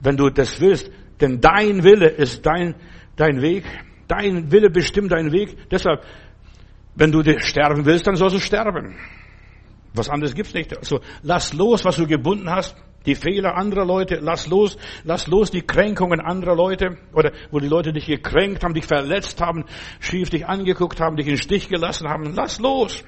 [0.00, 2.74] wenn du das willst, denn dein Wille ist dein,
[3.16, 3.64] dein Weg.
[4.06, 5.68] Dein Wille bestimmt deinen Weg.
[5.70, 6.02] Deshalb,
[6.94, 8.96] wenn du sterben willst, dann sollst du sterben.
[9.94, 10.76] Was anderes gibt's nicht.
[10.76, 12.76] Also lass los, was du gebunden hast.
[13.06, 17.68] Die Fehler anderer Leute, lass los, lass los die Kränkungen anderer Leute oder wo die
[17.68, 19.64] Leute dich gekränkt haben, dich verletzt haben,
[20.00, 22.34] schief dich angeguckt haben, dich in den Stich gelassen haben.
[22.34, 23.04] Lass los.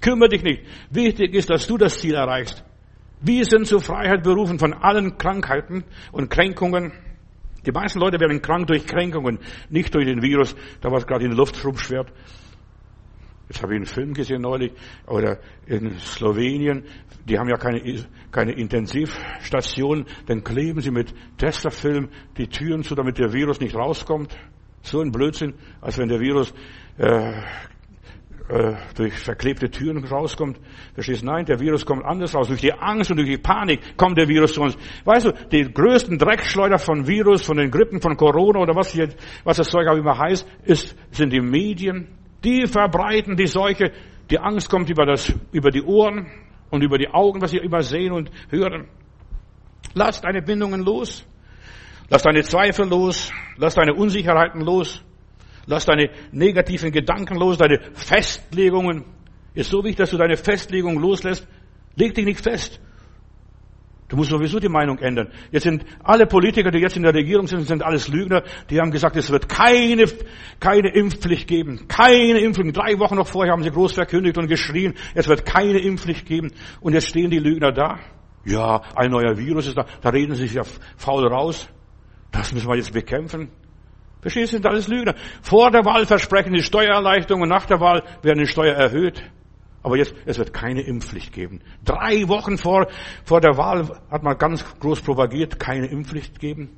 [0.00, 0.62] Kümmere dich nicht.
[0.90, 2.64] Wichtig ist, dass du das Ziel erreichst.
[3.20, 6.92] Wir sind zur Freiheit berufen von allen Krankheiten und Kränkungen.
[7.66, 11.30] Die meisten Leute werden krank durch Kränkungen, nicht durch den Virus, da was gerade in
[11.30, 12.12] der Luft rumschwert.
[13.48, 14.72] Jetzt habe ich einen Film gesehen neulich,
[15.06, 16.84] oder in Slowenien,
[17.24, 17.80] die haben ja keine,
[18.30, 24.36] keine Intensivstation, dann kleben sie mit Testerfilm die Türen zu, damit der Virus nicht rauskommt.
[24.82, 26.52] So ein Blödsinn, als wenn der Virus
[26.98, 27.42] äh,
[28.48, 30.58] äh, durch verklebte Türen rauskommt.
[30.94, 31.26] Verstehst du?
[31.26, 32.48] Nein, der Virus kommt anders raus.
[32.48, 34.76] Durch die Angst und durch die Panik kommt der Virus zu uns.
[35.04, 39.08] Weißt du, die größten Dreckschleuder von Virus, von den Grippen, von Corona oder was, hier,
[39.44, 42.08] was das Zeug auch immer heißt, ist, sind die Medien,
[42.44, 43.92] die verbreiten die Seuche.
[44.30, 46.26] Die Angst kommt über, das, über die Ohren
[46.70, 48.88] und über die Augen, was sie immer sehen und hören.
[49.94, 51.26] Lass deine Bindungen los.
[52.10, 53.32] Lass deine Zweifel los.
[53.56, 55.02] Lass deine Unsicherheiten los.
[55.66, 59.04] Lass deine negativen Gedanken los, deine Festlegungen.
[59.54, 61.46] Ist so wichtig, dass du deine Festlegung loslässt.
[61.94, 62.80] Leg dich nicht fest.
[64.08, 65.28] Du musst sowieso die Meinung ändern.
[65.50, 68.42] Jetzt sind alle Politiker, die jetzt in der Regierung sind, sind alles Lügner.
[68.70, 70.06] Die haben gesagt, es wird keine,
[70.60, 71.86] keine Impfpflicht geben.
[71.88, 72.74] Keine Impfpflicht.
[72.74, 76.52] Drei Wochen noch vorher haben sie groß verkündigt und geschrien, es wird keine Impfpflicht geben.
[76.80, 77.98] Und jetzt stehen die Lügner da.
[78.46, 79.84] Ja, ein neuer Virus ist da.
[80.00, 80.62] Da reden sie sich ja
[80.96, 81.68] faul raus.
[82.32, 83.50] Das müssen wir jetzt bekämpfen.
[84.22, 85.14] Verstehst du, sind alles Lügner.
[85.42, 89.22] Vor der Wahl versprechen die Steuererleichterung und nach der Wahl werden die Steuer erhöht.
[89.88, 91.62] Aber jetzt, es wird keine Impfpflicht geben.
[91.82, 92.88] Drei Wochen vor,
[93.24, 96.76] vor der Wahl hat man ganz groß propagiert, keine Impfpflicht geben.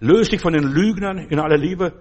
[0.00, 1.92] Löst dich von den Lügnern in aller Liebe.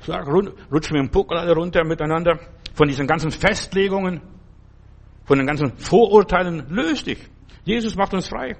[0.00, 2.40] Sag, rutsch mir den Puckel alle runter miteinander.
[2.74, 4.22] Von diesen ganzen Festlegungen,
[5.24, 7.20] von den ganzen Vorurteilen, löst dich.
[7.62, 8.56] Jesus macht uns frei.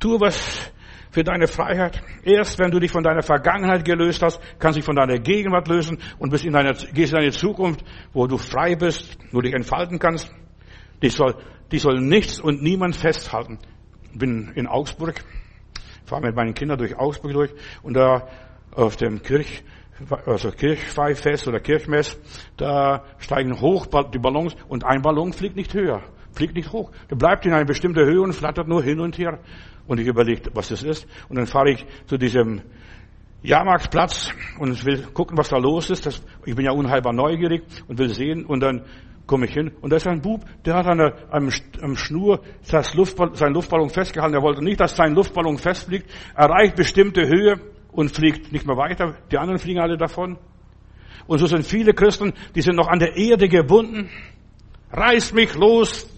[0.00, 0.72] Tu was
[1.16, 2.02] für deine Freiheit.
[2.24, 5.66] Erst wenn du dich von deiner Vergangenheit gelöst hast, kannst du dich von deiner Gegenwart
[5.66, 9.46] lösen und bist in deiner, gehst in deine Zukunft, wo du frei bist, wo du
[9.46, 10.30] dich entfalten kannst.
[11.02, 11.34] Die soll,
[11.72, 13.58] die soll nichts und niemand festhalten.
[14.12, 15.24] Bin in Augsburg,
[16.04, 17.50] fahre mit meinen Kindern durch Augsburg durch
[17.82, 18.28] und da
[18.72, 19.64] auf dem Kirch,
[20.26, 22.20] also Kirchweihfest oder Kirchmess,
[22.58, 26.02] da steigen hoch die Ballons und ein Ballon fliegt nicht höher,
[26.36, 26.90] fliegt nicht hoch.
[27.10, 29.38] Der bleibt in einer bestimmten Höhe und flattert nur hin und her.
[29.86, 31.06] Und ich überlege, was das ist.
[31.28, 32.62] Und dann fahre ich zu diesem
[33.42, 36.06] Jahrmarktsplatz und will gucken, was da los ist.
[36.06, 38.44] Das, ich bin ja unheilbar neugierig und will sehen.
[38.44, 38.82] Und dann
[39.26, 43.34] komme ich hin und da ist ein Bub, der hat an einem, Schnur das Luftballon,
[43.34, 44.34] seinen Luftballon festgehalten.
[44.34, 49.16] Er wollte nicht, dass sein Luftballon festfliegt, erreicht bestimmte Höhe und fliegt nicht mehr weiter.
[49.32, 50.38] Die anderen fliegen alle davon.
[51.26, 54.10] Und so sind viele Christen, die sind noch an der Erde gebunden.
[54.92, 56.08] Reiß mich los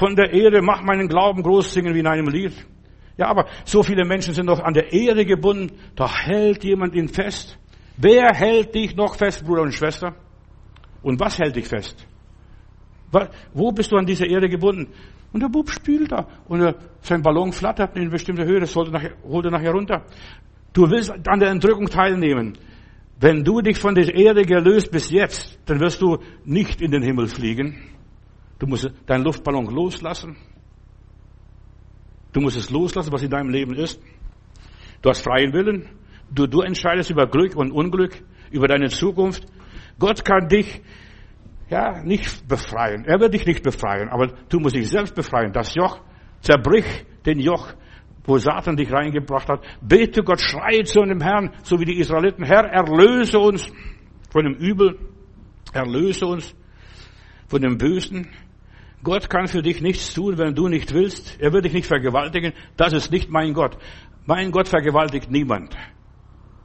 [0.00, 2.54] von der Erde, mach meinen Glauben groß, singen wie in einem Lied.
[3.18, 7.08] Ja, aber so viele Menschen sind noch an der Erde gebunden, da hält jemand ihn
[7.08, 7.58] fest.
[7.98, 10.14] Wer hält dich noch fest, Bruder und Schwester?
[11.02, 12.06] Und was hält dich fest?
[13.52, 14.90] Wo bist du an dieser Erde gebunden?
[15.34, 16.26] Und der Bub spielt da.
[16.48, 20.06] Und sein Ballon flattert in eine bestimmte Höhe, das sollte nachher, holt er nachher runter.
[20.72, 22.56] Du willst an der Entrückung teilnehmen.
[23.20, 27.02] Wenn du dich von der Erde gelöst bis jetzt, dann wirst du nicht in den
[27.02, 27.76] Himmel fliegen.
[28.60, 30.36] Du musst deinen Luftballon loslassen.
[32.32, 34.00] Du musst es loslassen, was in deinem Leben ist.
[35.02, 35.88] Du hast freien Willen.
[36.30, 39.46] Du, du entscheidest über Glück und Unglück, über deine Zukunft.
[39.98, 40.80] Gott kann dich
[41.70, 43.04] ja nicht befreien.
[43.06, 45.52] Er wird dich nicht befreien, aber du musst dich selbst befreien.
[45.52, 46.00] Das Joch,
[46.40, 47.74] zerbrich den Joch,
[48.24, 49.64] wo Satan dich reingebracht hat.
[49.80, 52.44] Bete Gott, schrei zu dem Herrn, so wie die Israeliten.
[52.44, 53.72] Herr, erlöse uns
[54.30, 54.98] von dem Übel.
[55.72, 56.54] Erlöse uns
[57.48, 58.28] von dem Bösen.
[59.02, 61.40] Gott kann für dich nichts tun, wenn du nicht willst.
[61.40, 62.52] Er wird dich nicht vergewaltigen.
[62.76, 63.78] Das ist nicht mein Gott.
[64.26, 65.74] Mein Gott vergewaltigt niemand.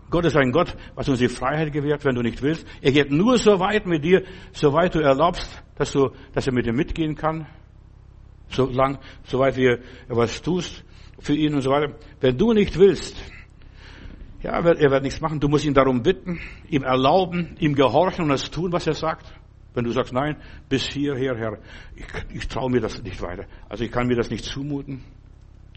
[0.10, 2.68] Gott ist ein Gott, was uns die Freiheit gewährt, wenn du nicht willst.
[2.82, 6.66] Er geht nur so weit mit dir, soweit du erlaubst, dass du, dass er mit
[6.66, 7.48] dir mitgehen kann.
[8.50, 10.84] So lang, soweit wir was tust
[11.20, 11.96] für ihn und so weiter.
[12.20, 13.16] Wenn du nicht willst,
[14.44, 15.40] ja, er wird nichts machen.
[15.40, 19.26] Du musst ihn darum bitten, ihm erlauben, ihm gehorchen und das tun, was er sagt.
[19.76, 20.38] Wenn du sagst, nein,
[20.70, 21.60] bis hierher, Herr,
[21.96, 23.46] ich, ich traue mir das nicht weiter.
[23.70, 25.04] Also ich kann mir das nicht zumuten.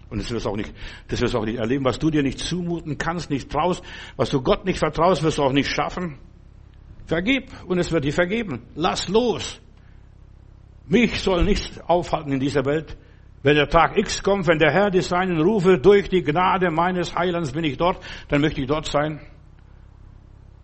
[0.09, 0.73] Und das wirst du auch nicht,
[1.09, 1.85] das wirst auch nicht erleben.
[1.85, 3.85] Was du dir nicht zumuten kannst, nicht traust,
[4.17, 6.19] was du Gott nicht vertraust, wirst du auch nicht schaffen.
[7.07, 8.63] Vergib und es wird dir vergeben.
[8.75, 9.61] Lass los.
[10.87, 12.97] Mich soll nichts aufhalten in dieser Welt.
[13.43, 17.15] Wenn der Tag X kommt, wenn der Herr die Seinen rufe, durch die Gnade meines
[17.15, 19.21] Heilands bin ich dort, dann möchte ich dort sein.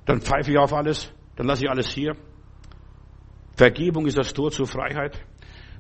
[0.07, 2.17] Dann pfeife ich auf alles, dann lasse ich alles hier.
[3.57, 5.19] Vergebung ist das Tor zur Freiheit.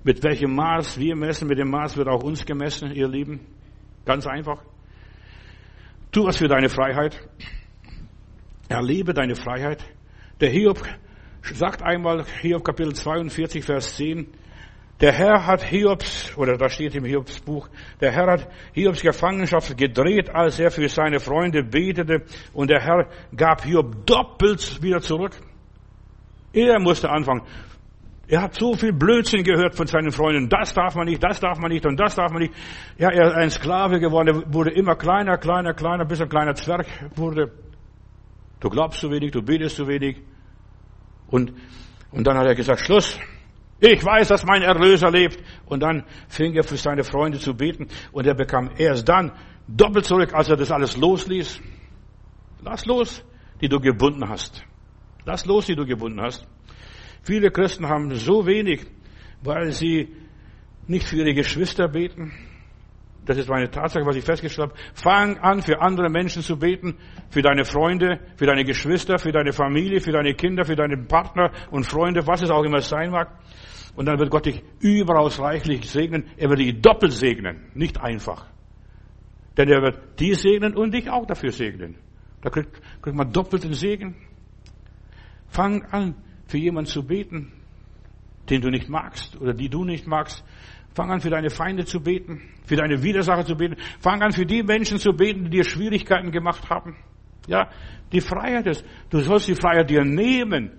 [0.04, 3.40] Mit welchem Maß wir messen, mit dem Maß wird auch uns gemessen, ihr Lieben.
[4.04, 4.62] Ganz einfach.
[6.12, 7.18] Tu was für deine Freiheit.
[8.68, 9.84] Erlebe deine Freiheit.
[10.40, 10.82] Der Hiob
[11.42, 14.26] sagt einmal, Hiob Kapitel 42, Vers 10,
[15.00, 17.68] der Herr hat Hiobs, oder da steht im Hiobs Buch,
[18.00, 23.08] der Herr hat Hiobs Gefangenschaft gedreht, als er für seine Freunde betete, und der Herr
[23.36, 25.32] gab Hiob doppelt wieder zurück.
[26.54, 27.42] Er musste anfangen.
[28.26, 30.48] Er hat so viel Blödsinn gehört von seinen Freunden.
[30.48, 32.54] Das darf man nicht, das darf man nicht und das darf man nicht.
[32.96, 34.28] Ja, er ist ein Sklave geworden.
[34.28, 36.86] Er wurde immer kleiner, kleiner, kleiner, bis ein kleiner Zwerg
[37.16, 37.52] wurde.
[38.60, 40.22] Du glaubst zu wenig, du betest zu wenig.
[41.26, 41.52] Und,
[42.12, 43.18] und dann hat er gesagt, Schluss.
[43.80, 45.42] Ich weiß, dass mein Erlöser lebt.
[45.66, 47.88] Und dann fing er für seine Freunde zu beten.
[48.12, 49.32] Und er bekam erst dann
[49.68, 51.60] doppelt zurück, als er das alles losließ.
[52.62, 53.22] Lass los,
[53.60, 54.64] die du gebunden hast.
[55.24, 56.46] Lass los, die du gebunden hast.
[57.22, 58.86] Viele Christen haben so wenig,
[59.42, 60.14] weil sie
[60.86, 62.32] nicht für ihre Geschwister beten.
[63.24, 64.80] Das ist meine Tatsache, was ich festgestellt habe.
[64.92, 66.98] Fang an, für andere Menschen zu beten,
[67.30, 71.50] für deine Freunde, für deine Geschwister, für deine Familie, für deine Kinder, für deinen Partner
[71.70, 73.38] und Freunde, was es auch immer sein mag.
[73.96, 76.24] Und dann wird Gott dich überaus reichlich segnen.
[76.36, 78.46] Er wird dich doppelt segnen, nicht einfach.
[79.56, 81.96] Denn er wird dich segnen und dich auch dafür segnen.
[82.42, 84.16] Da kriegt, kriegt man doppelten Segen.
[85.54, 86.16] Fang an,
[86.48, 87.52] für jemanden zu beten,
[88.50, 90.44] den du nicht magst oder die du nicht magst.
[90.94, 93.76] Fang an, für deine Feinde zu beten, für deine Widersacher zu beten.
[94.00, 96.96] Fang an, für die Menschen zu beten, die dir Schwierigkeiten gemacht haben.
[97.46, 97.70] Ja,
[98.12, 100.72] die Freiheit ist, du sollst die Freiheit dir nehmen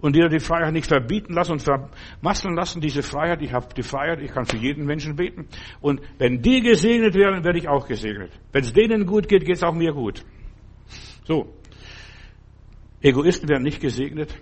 [0.00, 2.80] und dir die Freiheit nicht verbieten lassen und vermasseln lassen.
[2.80, 5.46] Diese Freiheit, ich habe die Freiheit, ich kann für jeden Menschen beten.
[5.80, 8.32] Und wenn die gesegnet werden, werde ich auch gesegnet.
[8.50, 10.24] Wenn es denen gut geht, geht es auch mir gut.
[11.24, 11.54] So.
[13.04, 14.36] Egoisten werden nicht gesegnet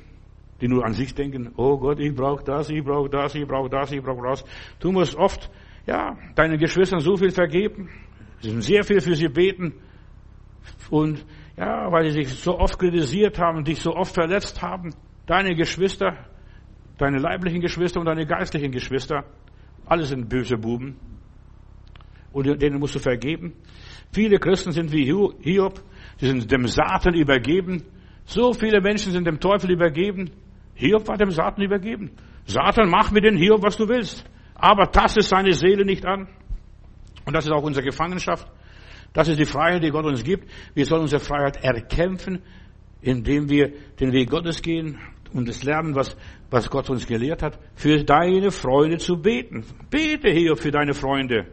[0.62, 3.68] die nur an sich denken, oh Gott, ich brauche das, ich brauche das, ich brauche
[3.68, 4.44] das, ich brauche das.
[4.78, 5.50] Du musst oft,
[5.86, 7.90] ja, deinen Geschwistern so viel vergeben,
[8.40, 9.74] sehr viel für sie beten
[10.88, 14.94] und ja, weil sie sich so oft kritisiert haben, dich so oft verletzt haben,
[15.26, 16.16] deine Geschwister,
[16.96, 19.24] deine leiblichen Geschwister und deine geistlichen Geschwister,
[19.84, 20.94] alle sind böse Buben
[22.32, 23.52] und denen musst du vergeben.
[24.12, 25.82] Viele Christen sind wie Hiob,
[26.18, 27.82] sie sind dem Satan übergeben.
[28.24, 30.30] So viele Menschen sind dem Teufel übergeben.
[30.74, 32.12] Hiob war dem Satan übergeben.
[32.44, 34.24] Satan, mach mit den Hiob, was du willst.
[34.54, 36.28] Aber taste seine Seele nicht an.
[37.24, 38.50] Und das ist auch unsere Gefangenschaft.
[39.12, 40.48] Das ist die Freiheit, die Gott uns gibt.
[40.74, 42.42] Wir sollen unsere Freiheit erkämpfen,
[43.00, 44.98] indem wir den Weg Gottes gehen
[45.32, 46.16] und das lernen, was,
[46.50, 49.64] was Gott uns gelehrt hat, für deine Freunde zu beten.
[49.90, 51.46] Bete hier für deine Freunde.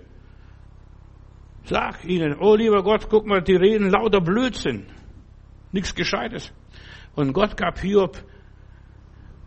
[1.66, 4.88] Sag ihnen, oh lieber Gott, guck mal, die reden lauter Blödsinn.
[5.72, 6.52] Nichts Gescheites.
[7.20, 8.18] Und Gott gab Hiob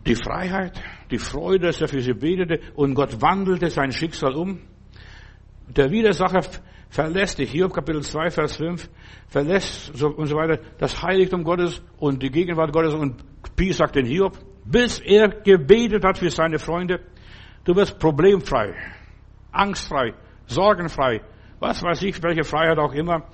[0.05, 4.59] die Freiheit, die Freude, dass er für sie betete und Gott wandelte sein Schicksal um.
[5.75, 6.41] Der Widersacher
[6.89, 8.87] verlässt dich, Hiob Kapitel 2, Vers 5,
[9.27, 13.23] verlässt und so weiter das Heiligtum Gottes und die Gegenwart Gottes und
[13.55, 16.99] Pi sagt den Hiob, bis er gebetet hat für seine Freunde.
[17.63, 18.75] Du wirst problemfrei,
[19.51, 20.13] angstfrei,
[20.45, 21.21] sorgenfrei,
[21.57, 23.29] was weiß ich, welche Freiheit auch immer.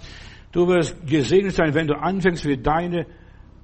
[0.53, 3.05] Du wirst gesegnet sein, wenn du anfängst für deine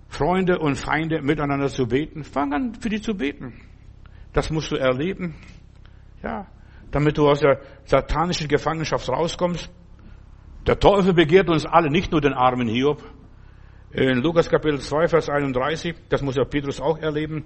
[0.08, 2.24] Freunde und Feinde miteinander zu beten.
[2.24, 3.54] Fang an, für die zu beten.
[4.34, 5.36] Das musst du erleben.
[6.24, 6.48] Ja,
[6.92, 9.70] damit du aus der satanischen Gefangenschaft rauskommst.
[10.68, 13.04] Der Teufel begehrt uns alle, nicht nur den armen Hiob.
[13.92, 17.46] In Lukas Kapitel 2, Vers 31, das muss ja Petrus auch erleben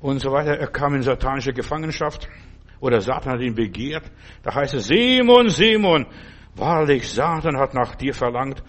[0.00, 0.56] und so weiter.
[0.56, 2.28] Er kam in satanische Gefangenschaft
[2.80, 4.04] oder Satan hat ihn begehrt.
[4.42, 6.06] Da heißt es, Simon, Simon,
[6.54, 8.62] wahrlich, Satan hat nach dir verlangt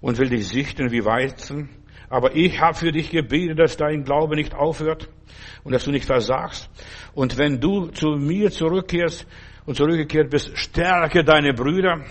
[0.00, 1.70] und will dich sichten wie Weizen.
[2.10, 5.08] Aber ich habe für dich gebetet, dass dein Glaube nicht aufhört
[5.62, 6.68] und dass du nicht versagst.
[7.14, 9.26] Und wenn du zu mir zurückkehrst
[9.64, 12.04] und zurückgekehrt bist, stärke deine Brüder.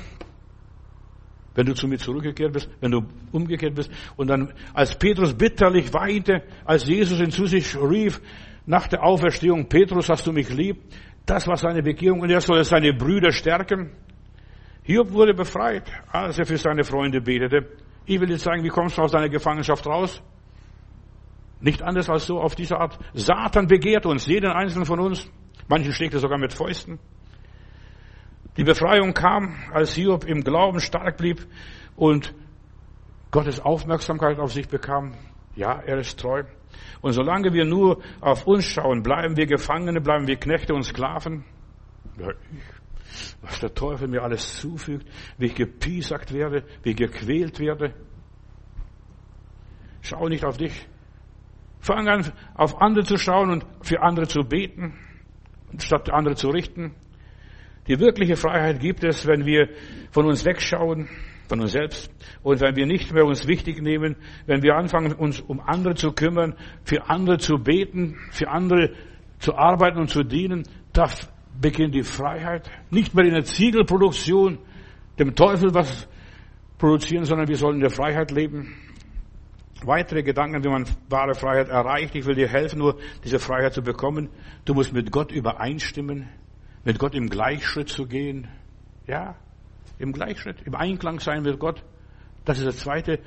[1.54, 3.02] wenn du zu mir zurückgekehrt bist, wenn du
[3.34, 3.91] umgekehrt bist.
[4.16, 8.22] Und dann, als Petrus bitterlich weinte, als Jesus ihn zu sich rief,
[8.66, 10.78] nach der Auferstehung, Petrus, hast du mich lieb?
[11.26, 13.91] Das war seine Bekehrung und er soll seine Brüder stärken.
[14.84, 17.68] Hiob wurde befreit, als er für seine Freunde betete.
[18.10, 20.24] Ich will dir zeigen, wie kommst du aus deiner Gefangenschaft raus?
[21.62, 22.97] Nicht anders als so auf diese Art.
[23.14, 25.30] Satan begehrt uns, jeden einzelnen von uns.
[25.68, 26.97] Manchen schlägt er sogar mit Fäusten.
[28.57, 31.45] Die Befreiung kam, als Hiob im Glauben stark blieb
[31.95, 32.34] und
[33.30, 35.14] Gottes Aufmerksamkeit auf sich bekam.
[35.55, 36.45] Ja, er ist treu.
[37.01, 41.45] Und solange wir nur auf uns schauen, bleiben wir Gefangene, bleiben wir Knechte und Sklaven.
[42.18, 42.30] Ja,
[43.41, 45.07] was der Teufel mir alles zufügt,
[45.38, 47.93] wie ich gepiesackt werde, wie ich gequält werde.
[50.01, 50.88] Schau nicht auf dich.
[51.80, 54.93] Fang an, auf andere zu schauen und für andere zu beten,
[55.78, 56.93] statt andere zu richten.
[57.88, 59.70] Die wirkliche Freiheit gibt es, wenn wir
[60.12, 61.10] von uns wegschauen,
[61.47, 62.12] von uns selbst,
[62.43, 66.12] und wenn wir nicht mehr uns wichtig nehmen, wenn wir anfangen, uns um andere zu
[66.12, 68.93] kümmern, für andere zu beten, für andere
[69.39, 71.07] zu arbeiten und zu dienen, da
[71.60, 72.70] beginnt die Freiheit.
[72.89, 74.60] Nicht mehr in der Ziegelproduktion,
[75.18, 76.07] dem Teufel was
[76.78, 78.76] produzieren, sondern wir sollen in der Freiheit leben.
[79.84, 82.16] Weitere Gedanken, wie man wahre Freiheit erreicht.
[82.16, 84.30] Ich will dir helfen, nur diese Freiheit zu bekommen.
[84.66, 86.30] Du musst mit Gott übereinstimmen,
[86.84, 88.47] mit Gott im Gleichschritt zu gehen.
[89.07, 89.36] Ja,
[89.97, 91.84] im Gleichschritt, im Einklang sein mit Gott.
[92.45, 93.20] Das ist der zweite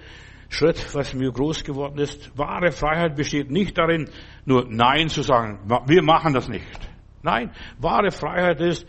[0.49, 2.37] Schritt, was mir groß geworden ist.
[2.37, 4.09] Wahre Freiheit besteht nicht darin,
[4.45, 5.61] nur Nein zu sagen.
[5.87, 6.92] Wir machen das nicht.
[7.23, 8.87] Nein, wahre Freiheit ist,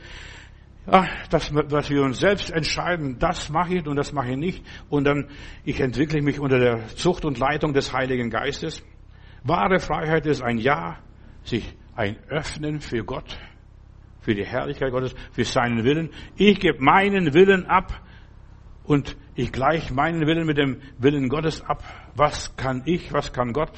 [0.86, 4.66] ja, dass, dass wir uns selbst entscheiden, das mache ich und das mache ich nicht.
[4.90, 5.30] Und dann,
[5.64, 8.84] ich entwickle mich unter der Zucht und Leitung des Heiligen Geistes.
[9.44, 10.98] Wahre Freiheit ist ein Ja,
[11.44, 13.38] sich ein Öffnen für Gott,
[14.22, 16.10] für die Herrlichkeit Gottes, für seinen Willen.
[16.36, 18.02] Ich gebe meinen Willen ab
[18.84, 21.84] und ich gleiche meinen Willen mit dem Willen Gottes ab.
[22.16, 23.72] Was kann ich, was kann Gott?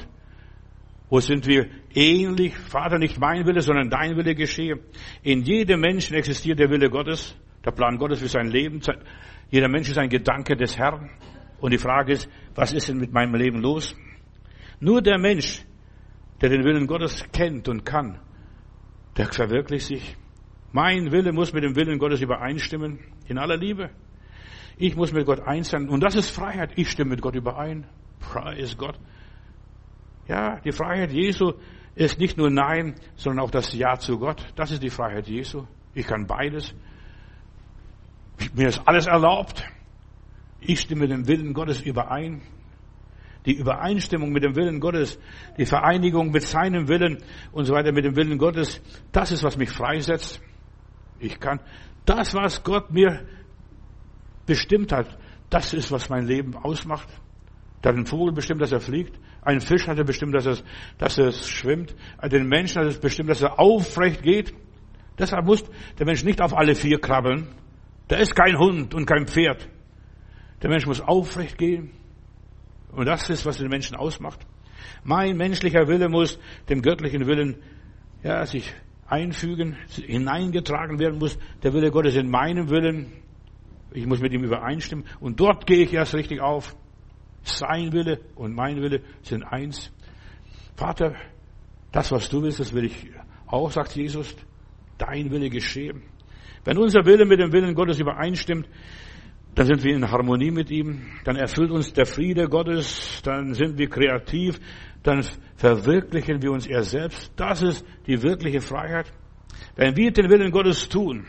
[1.08, 2.56] Wo sind wir ähnlich?
[2.56, 4.80] Vater, nicht mein Wille, sondern dein Wille geschehe.
[5.22, 8.80] In jedem Menschen existiert der Wille Gottes, der Plan Gottes für sein Leben.
[9.50, 11.10] Jeder Mensch ist ein Gedanke des Herrn.
[11.60, 13.96] Und die Frage ist, was ist denn mit meinem Leben los?
[14.80, 15.64] Nur der Mensch,
[16.40, 18.20] der den Willen Gottes kennt und kann,
[19.16, 20.16] der verwirklicht sich.
[20.72, 22.98] Mein Wille muss mit dem Willen Gottes übereinstimmen,
[23.28, 23.90] in aller Liebe.
[24.76, 25.88] Ich muss mit Gott eins sein.
[25.88, 26.72] Und das ist Freiheit.
[26.76, 27.86] Ich stimme mit Gott überein.
[28.20, 28.98] Preis Gott.
[30.28, 31.52] Ja, die Freiheit Jesu
[31.94, 34.44] ist nicht nur Nein, sondern auch das Ja zu Gott.
[34.56, 35.64] Das ist die Freiheit Jesu.
[35.94, 36.74] Ich kann beides.
[38.54, 39.64] Mir ist alles erlaubt.
[40.60, 42.42] Ich stimme dem Willen Gottes überein.
[43.46, 45.20] Die Übereinstimmung mit dem Willen Gottes,
[45.56, 47.22] die Vereinigung mit seinem Willen
[47.52, 50.42] und so weiter mit dem Willen Gottes, das ist, was mich freisetzt.
[51.20, 51.60] Ich kann
[52.04, 53.24] das, was Gott mir
[54.46, 55.16] bestimmt hat,
[55.48, 57.08] das ist, was mein Leben ausmacht.
[57.82, 59.16] Da hat ein Vogel bestimmt, dass er fliegt.
[59.46, 60.56] Ein Fisch hat er bestimmt, dass er,
[60.98, 61.94] dass er schwimmt.
[62.20, 64.52] Den Menschen hat es bestimmt, dass er aufrecht geht.
[65.16, 65.64] Deshalb muss
[66.00, 67.46] der Mensch nicht auf alle vier krabbeln.
[68.10, 69.68] Der ist kein Hund und kein Pferd.
[70.62, 71.92] Der Mensch muss aufrecht gehen.
[72.90, 74.44] Und das ist, was den Menschen ausmacht.
[75.04, 77.54] Mein menschlicher Wille muss dem göttlichen Willen,
[78.24, 78.74] ja, sich
[79.06, 81.38] einfügen, hineingetragen werden muss.
[81.62, 83.12] Der Wille Gottes in meinem Willen.
[83.92, 85.04] Ich muss mit ihm übereinstimmen.
[85.20, 86.74] Und dort gehe ich erst richtig auf.
[87.46, 89.92] Sein Wille und mein Wille sind eins.
[90.74, 91.14] Vater,
[91.92, 93.08] das, was du willst, das will ich
[93.46, 94.34] auch, sagt Jesus.
[94.98, 96.02] Dein Wille geschehen.
[96.64, 98.68] Wenn unser Wille mit dem Willen Gottes übereinstimmt,
[99.54, 103.78] dann sind wir in Harmonie mit ihm, dann erfüllt uns der Friede Gottes, dann sind
[103.78, 104.58] wir kreativ,
[105.04, 105.24] dann
[105.54, 107.32] verwirklichen wir uns er selbst.
[107.36, 109.12] Das ist die wirkliche Freiheit.
[109.76, 111.24] Wenn wir den Willen Gottes tun,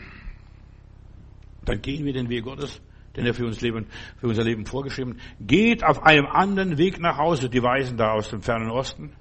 [1.64, 2.82] dann gehen wir den Weg Gottes
[3.16, 3.86] den er für uns Leben,
[4.18, 5.20] für unser Leben vorgeschrieben hat.
[5.40, 9.12] Geht auf einem anderen Weg nach Hause, die Weisen da aus dem fernen Osten.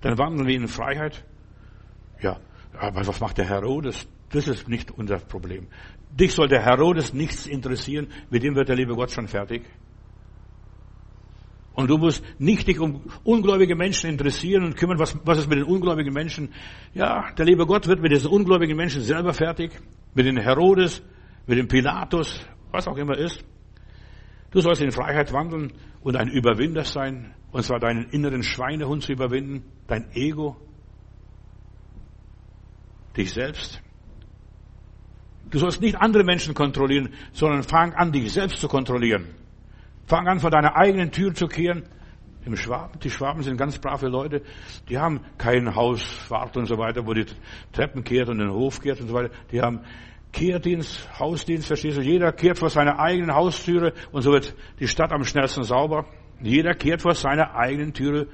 [0.00, 1.24] Dann wandeln wir in Freiheit.
[2.20, 2.38] Ja,
[2.78, 4.08] aber was macht der Herodes?
[4.30, 5.68] Das ist nicht unser Problem.
[6.10, 9.62] Dich soll der Herodes nichts interessieren, mit dem wird der liebe Gott schon fertig.
[11.74, 15.58] Und du musst nicht dich um ungläubige Menschen interessieren und kümmern, was, was ist mit
[15.58, 16.50] den ungläubigen Menschen.
[16.92, 19.72] Ja, der liebe Gott wird mit diesen ungläubigen Menschen selber fertig.
[20.14, 21.02] Mit den Herodes,
[21.46, 23.44] mit dem Pilatus, was auch immer ist.
[24.50, 29.12] Du sollst in Freiheit wandeln und ein Überwinder sein, und zwar deinen inneren Schweinehund zu
[29.12, 30.56] überwinden, dein Ego,
[33.16, 33.82] dich selbst.
[35.50, 39.34] Du sollst nicht andere Menschen kontrollieren, sondern fang an, dich selbst zu kontrollieren.
[40.06, 41.84] Fang an, vor deiner eigenen Tür zu kehren.
[42.44, 44.42] Im Schwaben, die Schwaben sind ganz brave Leute,
[44.88, 47.26] die haben kein Hausfahrt und so weiter, wo die
[47.70, 49.30] Treppen kehrt und den Hof kehrt und so weiter.
[49.52, 49.80] Die haben
[50.32, 52.00] Kehrdienst, Hausdienst, verstehst du?
[52.00, 56.06] Jeder kehrt vor seiner eigenen Haustüre und so wird die Stadt am schnellsten sauber.
[56.40, 58.26] Jeder kehrt vor seiner eigenen Türe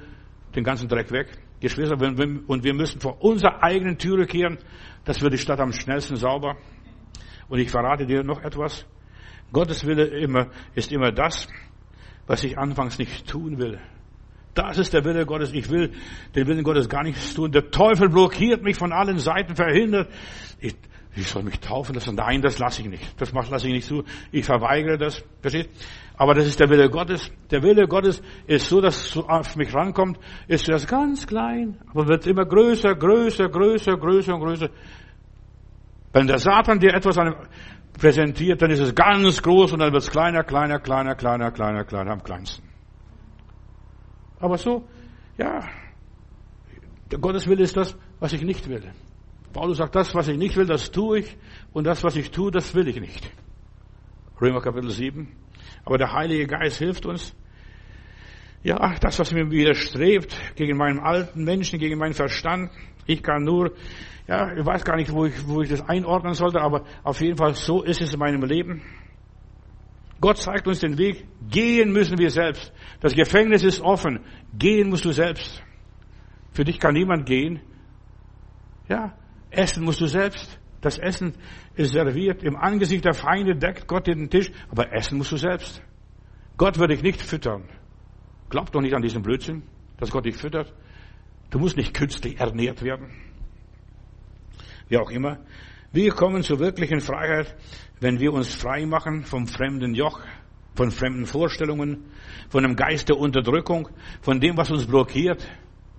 [0.55, 1.27] den ganzen Dreck weg.
[1.59, 4.57] Geschwister, und wir müssen vor unserer eigenen Türe kehren,
[5.03, 6.55] das wird die Stadt am schnellsten sauber.
[7.49, 8.85] Und ich verrate dir noch etwas.
[9.51, 11.47] Gottes Wille immer, ist immer das,
[12.27, 13.79] was ich anfangs nicht tun will.
[14.53, 15.53] Das ist der Wille Gottes.
[15.53, 15.91] Ich will
[16.35, 17.51] den Willen Gottes gar nichts tun.
[17.51, 20.11] Der Teufel blockiert mich von allen Seiten, verhindert.
[20.59, 20.75] Ich,
[21.19, 22.15] ich soll mich taufen lassen.
[22.15, 23.21] Nein, das lasse ich nicht.
[23.21, 24.03] Das lasse ich nicht zu.
[24.31, 25.23] Ich verweigere das.
[25.41, 25.69] Versteht?
[26.19, 27.31] Aber das ist der Wille Gottes.
[27.49, 32.09] Der Wille Gottes ist so, dass es auf mich rankommt, ist das ganz klein, aber
[32.09, 34.69] wird immer größer, größer, größer, größer und größer.
[36.11, 37.17] Wenn der Satan dir etwas
[37.97, 41.85] präsentiert, dann ist es ganz groß und dann wird es kleiner, kleiner, kleiner, kleiner, kleiner,
[41.85, 42.67] kleiner, am kleinsten.
[44.41, 44.83] Aber so,
[45.37, 45.61] ja,
[47.21, 48.91] Gottes Wille ist das, was ich nicht will.
[49.53, 51.37] Paulus sagt, das, was ich nicht will, das tue ich
[51.73, 53.31] und das, was ich tue, das will ich nicht.
[54.41, 55.27] Römer Kapitel 7.
[55.85, 57.35] Aber der Heilige Geist hilft uns.
[58.61, 62.71] Ja, das, was mir widerstrebt gegen meinen alten Menschen, gegen meinen Verstand.
[63.05, 63.73] Ich kann nur,
[64.27, 67.37] ja, ich weiß gar nicht, wo ich, wo ich das einordnen sollte, aber auf jeden
[67.37, 68.81] Fall so ist es in meinem Leben.
[70.21, 71.25] Gott zeigt uns den Weg.
[71.49, 72.73] Gehen müssen wir selbst.
[72.99, 74.19] Das Gefängnis ist offen.
[74.57, 75.63] Gehen musst du selbst.
[76.51, 77.61] Für dich kann niemand gehen.
[78.89, 79.13] Ja,
[79.51, 80.59] essen musst du selbst.
[80.81, 81.33] Das Essen
[81.75, 82.43] ist serviert.
[82.43, 84.51] Im Angesicht der Feinde deckt Gott den Tisch.
[84.69, 85.81] Aber essen musst du selbst.
[86.57, 87.63] Gott wird dich nicht füttern.
[88.49, 89.63] Glaub doch nicht an diesen Blödsinn,
[89.97, 90.73] dass Gott dich füttert.
[91.49, 93.11] Du musst nicht künstlich ernährt werden.
[94.87, 95.39] Wie auch immer.
[95.91, 97.55] Wir kommen zur wirklichen Freiheit,
[97.99, 100.21] wenn wir uns frei machen vom fremden Joch,
[100.75, 102.05] von fremden Vorstellungen,
[102.49, 103.89] von dem Geist der Unterdrückung,
[104.21, 105.47] von dem, was uns blockiert.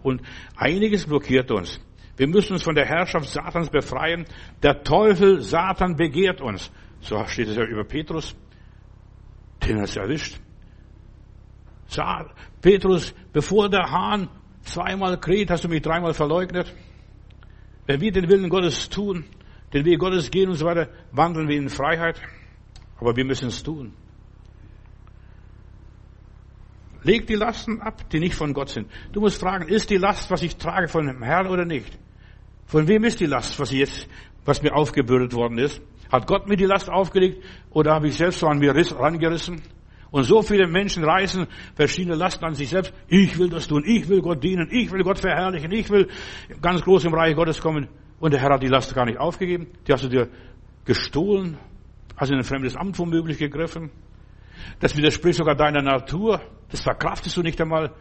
[0.03, 0.23] Und
[0.57, 1.81] einiges blockiert uns.
[2.21, 4.27] Wir müssen uns von der Herrschaft Satans befreien.
[4.63, 6.71] Der Teufel, Satan begehrt uns.
[7.01, 8.37] So steht es ja über Petrus.
[9.67, 10.39] Den hat es erwischt.
[12.61, 14.29] Petrus, bevor der Hahn
[14.61, 16.71] zweimal kräht, hast du mich dreimal verleugnet.
[17.87, 19.25] Wenn wir den Willen Gottes tun,
[19.73, 22.21] den Weg Gottes gehen und so weiter, wandeln wir in Freiheit.
[22.99, 23.95] Aber wir müssen es tun.
[27.03, 28.91] Leg die Lasten ab, die nicht von Gott sind.
[29.11, 31.99] Du musst fragen, ist die Last, was ich trage, von dem Herrn oder nicht?
[32.71, 34.07] Von wem ist die Last, was, jetzt,
[34.45, 35.83] was mir aufgebürdet worden ist?
[36.09, 39.61] Hat Gott mir die Last aufgelegt oder habe ich selbst so an mir rangerissen?
[40.13, 42.93] Und so viele Menschen reißen verschiedene Lasten an sich selbst.
[43.09, 46.07] Ich will das tun, ich will Gott dienen, ich will Gott verherrlichen, ich will
[46.63, 47.89] ganz groß im Reich Gottes kommen.
[48.21, 49.67] Und der Herr hat die Last gar nicht aufgegeben.
[49.89, 50.29] Die hast du dir
[50.85, 51.59] gestohlen,
[52.17, 53.91] hast in ein fremdes Amt womöglich gegriffen.
[54.79, 56.41] Das widerspricht sogar deiner Natur.
[56.71, 57.93] Das verkraftest du nicht einmal.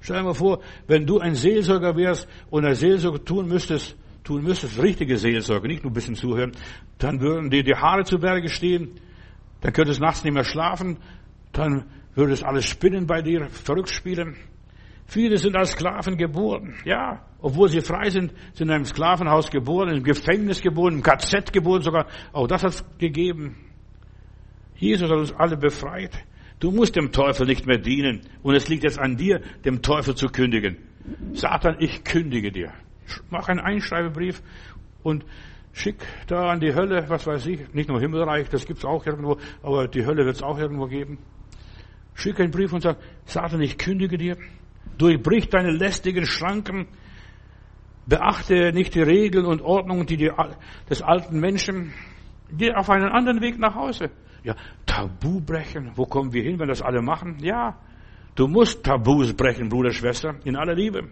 [0.00, 4.42] Stell dir mal vor, wenn du ein Seelsorger wärst und eine Seelsorge tun müsstest, tun
[4.42, 6.52] müsstest, richtige Seelsorge, nicht nur ein bisschen zuhören,
[6.98, 9.00] dann würden dir die Haare zu Berge stehen,
[9.60, 10.98] dann könntest du nachts nicht mehr schlafen,
[11.52, 11.84] dann
[12.14, 14.36] würde es alles spinnen bei dir, verrückt spielen.
[15.06, 19.90] Viele sind als Sklaven geboren, ja, obwohl sie frei sind, sind in einem Sklavenhaus geboren,
[19.90, 22.06] im Gefängnis geboren, im KZ geboren sogar.
[22.32, 23.54] Auch das hat es gegeben.
[24.74, 26.12] Jesus hat uns alle befreit.
[26.58, 28.22] Du musst dem Teufel nicht mehr dienen.
[28.42, 30.76] Und es liegt jetzt an dir, dem Teufel zu kündigen.
[31.34, 32.72] Satan, ich kündige dir.
[33.30, 34.42] Mach einen Einschreibebrief
[35.02, 35.24] und
[35.72, 35.96] schick
[36.26, 39.86] da an die Hölle, was weiß ich, nicht nur Himmelreich, das gibt's auch irgendwo, aber
[39.86, 41.18] die Hölle wird's auch irgendwo geben.
[42.14, 42.96] Schick einen Brief und sag,
[43.26, 44.36] Satan, ich kündige dir.
[44.96, 46.88] Durchbrich deine lästigen Schranken.
[48.06, 50.32] Beachte nicht die Regeln und Ordnungen, die, die
[50.88, 51.92] des alten Menschen.
[52.50, 54.10] Geh auf einen anderen Weg nach Hause.
[54.46, 54.54] Ja,
[54.86, 55.90] Tabu brechen.
[55.96, 57.38] Wo kommen wir hin, wenn das alle machen?
[57.40, 57.80] Ja,
[58.36, 61.10] du musst Tabus brechen, Bruder, Schwester, in aller Liebe.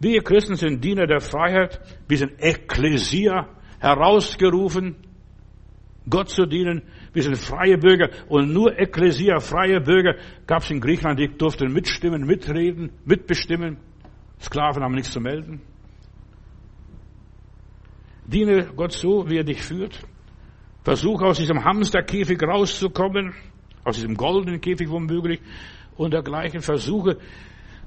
[0.00, 1.80] Wir Christen sind Diener der Freiheit.
[2.08, 3.48] Wir sind Ekklesia,
[3.78, 4.96] herausgerufen,
[6.10, 6.82] Gott zu dienen.
[7.12, 10.16] Wir sind freie Bürger und nur Ekklesia, freie Bürger
[10.48, 13.76] gab es in Griechenland, die durften mitstimmen, mitreden, mitbestimmen.
[14.40, 15.62] Sklaven haben nichts zu melden.
[18.26, 20.04] Diene Gott so, wie er dich führt.
[20.86, 23.34] Versuche aus diesem Hamsterkäfig rauszukommen,
[23.82, 25.40] aus diesem goldenen Käfig womöglich
[25.96, 26.60] und dergleichen.
[26.60, 27.18] Versuche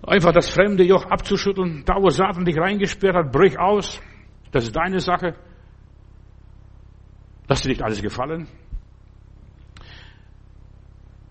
[0.05, 1.83] einfach das fremde Joch abzuschütteln.
[1.85, 4.01] Da, wo Satan dich reingesperrt hat, brich aus.
[4.51, 5.33] Das ist deine Sache.
[7.47, 8.49] Lass dir nicht alles gefallen.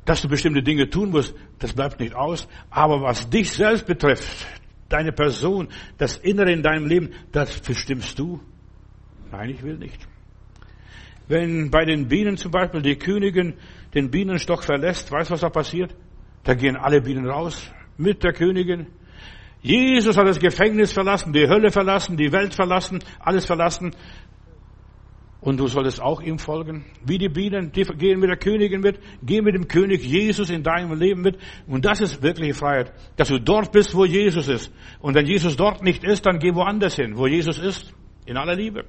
[0.07, 2.49] Dass du bestimmte Dinge tun musst, das bleibt nicht aus.
[2.71, 4.47] Aber was dich selbst betrifft,
[4.89, 8.41] deine Person, das Innere in deinem Leben, das bestimmst du.
[9.31, 10.09] Nein, ich will nicht.
[11.29, 13.55] Wenn bei den Bienen zum Beispiel die Königin
[13.95, 15.95] den Bienenstock verlässt, weißt du, was da passiert?
[16.45, 18.87] Da gehen alle Bienen raus mit der Königin.
[19.61, 23.95] Jesus hat das Gefängnis verlassen, die Hölle verlassen, die Welt verlassen, alles verlassen.
[25.41, 26.85] Und du solltest auch ihm folgen.
[27.05, 30.63] Wie die Bienen, die gehen mit der Königin mit, gehen mit dem König Jesus in
[30.63, 31.39] deinem Leben mit.
[31.67, 32.93] Und das ist wirkliche Freiheit.
[33.17, 34.73] Dass du dort bist, wo Jesus ist.
[35.01, 37.93] Und wenn Jesus dort nicht ist, dann geh woanders hin, wo Jesus ist.
[38.27, 38.85] In aller Liebe.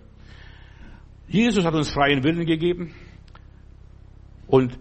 [1.29, 2.93] Jesus hat uns freien Willen gegeben.
[4.47, 4.77] Und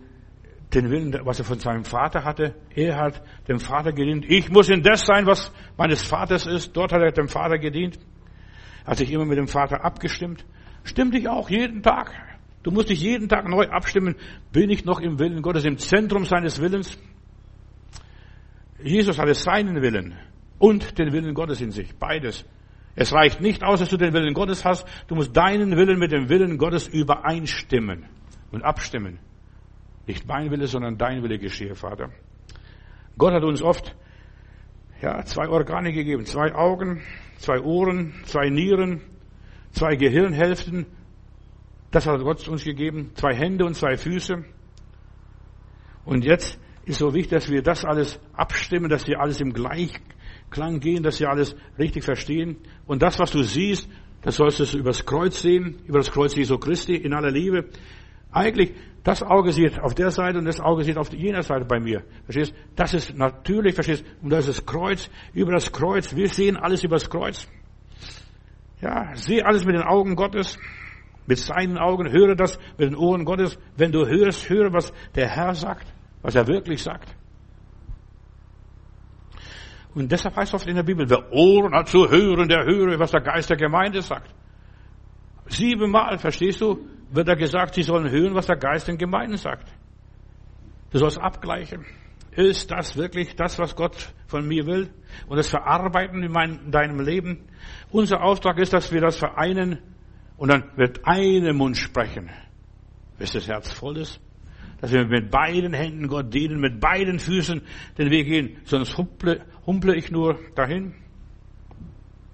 [0.74, 4.24] den Willen, was er von seinem Vater hatte, er hat dem Vater gedient.
[4.28, 6.76] Ich muss in das sein, was meines Vaters ist.
[6.76, 7.98] Dort hat er dem Vater gedient.
[8.86, 10.44] Hat sich immer mit dem Vater abgestimmt.
[10.84, 12.12] Stimm dich auch jeden Tag.
[12.62, 14.16] Du musst dich jeden Tag neu abstimmen.
[14.52, 16.98] Bin ich noch im Willen Gottes, im Zentrum seines Willens?
[18.82, 20.14] Jesus hatte seinen Willen
[20.58, 21.94] und den Willen Gottes in sich.
[21.96, 22.44] Beides.
[23.00, 24.84] Es reicht nicht aus, dass du den Willen Gottes hast.
[25.06, 28.06] Du musst deinen Willen mit dem Willen Gottes übereinstimmen
[28.50, 29.20] und abstimmen.
[30.08, 32.10] Nicht mein Wille, sondern dein Wille geschehe, Vater.
[33.16, 33.94] Gott hat uns oft
[35.00, 37.00] ja, zwei Organe gegeben, zwei Augen,
[37.36, 39.00] zwei Ohren, zwei Nieren,
[39.70, 40.86] zwei Gehirnhälften.
[41.92, 44.44] Das hat Gott uns gegeben, zwei Hände und zwei Füße.
[46.04, 49.52] Und jetzt ist so wichtig, dass wir das alles abstimmen, dass wir alles im
[50.50, 52.56] Gleichklang gehen, dass wir alles richtig verstehen.
[52.86, 53.88] Und das, was du siehst,
[54.22, 57.66] das sollst du übers Kreuz sehen, über das Kreuz Jesu Christi in aller Liebe.
[58.32, 58.74] Eigentlich,
[59.04, 62.02] das Auge sieht auf der Seite und das Auge sieht auf jener Seite bei mir.
[62.24, 62.54] Verstehst?
[62.76, 64.04] Das ist natürlich, verstehst?
[64.22, 66.14] Und das ist das Kreuz, über das Kreuz.
[66.14, 67.46] Wir sehen alles über das Kreuz.
[68.80, 70.58] Ja, sehe alles mit den Augen Gottes,
[71.26, 73.58] mit seinen Augen, höre das mit den Ohren Gottes.
[73.76, 75.86] Wenn du hörst, höre, was der Herr sagt,
[76.22, 77.17] was er wirklich sagt.
[79.94, 82.98] Und deshalb heißt es oft in der Bibel, wer Ohren hat zu hören, der höre,
[82.98, 84.34] was der Geist der Gemeinde sagt.
[85.46, 89.72] Siebenmal, verstehst du, wird da gesagt, sie sollen hören, was der Geist den Gemeinden sagt.
[90.90, 91.86] Du sollst abgleichen.
[92.32, 94.90] Ist das wirklich das, was Gott von mir will?
[95.26, 97.48] Und das verarbeiten in, mein, in deinem Leben?
[97.90, 99.80] Unser Auftrag ist, dass wir das vereinen
[100.36, 102.30] und dann wird einem Mund sprechen,
[103.18, 104.20] bis das Herz voll ist.
[104.80, 107.62] Dass wir mit beiden Händen Gott dienen, mit beiden Füßen
[107.98, 108.58] den Weg gehen.
[108.64, 110.94] Sonst humple, humple ich nur dahin.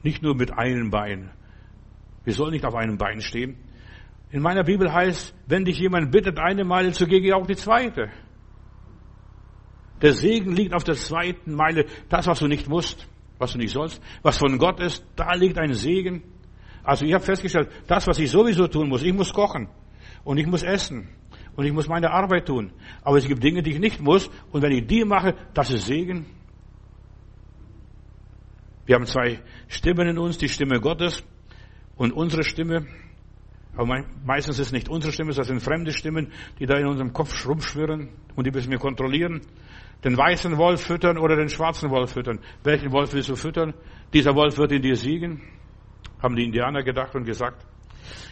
[0.02, 1.30] Nicht nur mit einem Bein.
[2.24, 3.56] Wir sollen nicht auf einem Bein stehen.
[4.30, 7.56] In meiner Bibel heißt, wenn dich jemand bittet, eine Meile zu gehen, geh auch die
[7.56, 8.10] zweite.
[10.02, 11.86] Der Segen liegt auf der zweiten Meile.
[12.08, 15.58] Das, was du nicht musst, was du nicht sollst, was von Gott ist, da liegt
[15.58, 16.22] ein Segen.
[16.82, 19.68] Also ich habe festgestellt, das, was ich sowieso tun muss, ich muss kochen
[20.24, 21.08] und ich muss essen
[21.56, 22.72] und ich muss meine Arbeit tun.
[23.02, 25.86] Aber es gibt Dinge, die ich nicht muss und wenn ich die mache, das ist
[25.86, 26.26] Segen.
[28.86, 31.24] Wir haben zwei Stimmen in uns, die Stimme Gottes
[31.96, 32.86] und unsere Stimme.
[33.76, 37.12] Aber meistens ist es nicht unsere Stimme, das sind fremde Stimmen, die da in unserem
[37.12, 39.40] Kopf rumschwirren und die müssen wir kontrollieren
[40.04, 42.38] den weißen Wolf füttern oder den schwarzen Wolf füttern.
[42.62, 43.74] Welchen Wolf willst du füttern?
[44.12, 45.40] Dieser Wolf wird in dir siegen,
[46.22, 47.66] haben die Indianer gedacht und gesagt.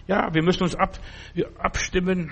[0.06, 0.98] Ja, wir müssen uns ab,
[1.58, 2.30] abstimmen,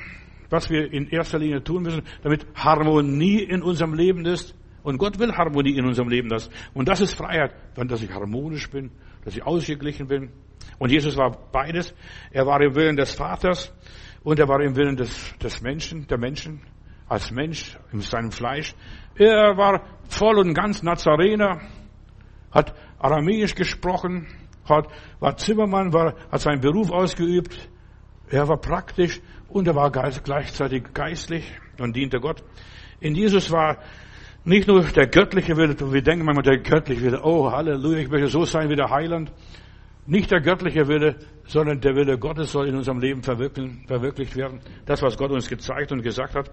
[0.50, 4.54] was wir in erster Linie tun müssen, damit Harmonie in unserem Leben ist.
[4.82, 6.28] Und Gott will Harmonie in unserem Leben.
[6.28, 6.50] Das.
[6.74, 8.90] Und das ist Freiheit, dass ich harmonisch bin,
[9.24, 10.30] dass ich ausgeglichen bin.
[10.78, 11.94] Und Jesus war beides.
[12.30, 13.72] Er war im Willen des Vaters
[14.22, 16.62] und er war im Willen des, des Menschen, der Menschen,
[17.08, 18.74] als Mensch in seinem Fleisch.
[19.16, 21.60] Er war voll und ganz Nazarener,
[22.50, 24.26] hat Aramäisch gesprochen,
[24.68, 24.88] hat,
[25.18, 27.68] war Zimmermann, war, hat seinen Beruf ausgeübt.
[28.30, 31.44] Er war praktisch und er war gleichzeitig geistlich
[31.78, 32.42] und diente Gott.
[33.00, 33.78] In Jesus war
[34.44, 38.28] nicht nur der göttliche Wille, wir denken manchmal der göttliche Wille, oh Halleluja, ich möchte
[38.28, 39.32] so sein wie der Heiland.
[40.06, 44.60] Nicht der göttliche Wille, sondern der Wille Gottes soll in unserem Leben verwirklicht werden.
[44.86, 46.50] Das, was Gott uns gezeigt und gesagt hat.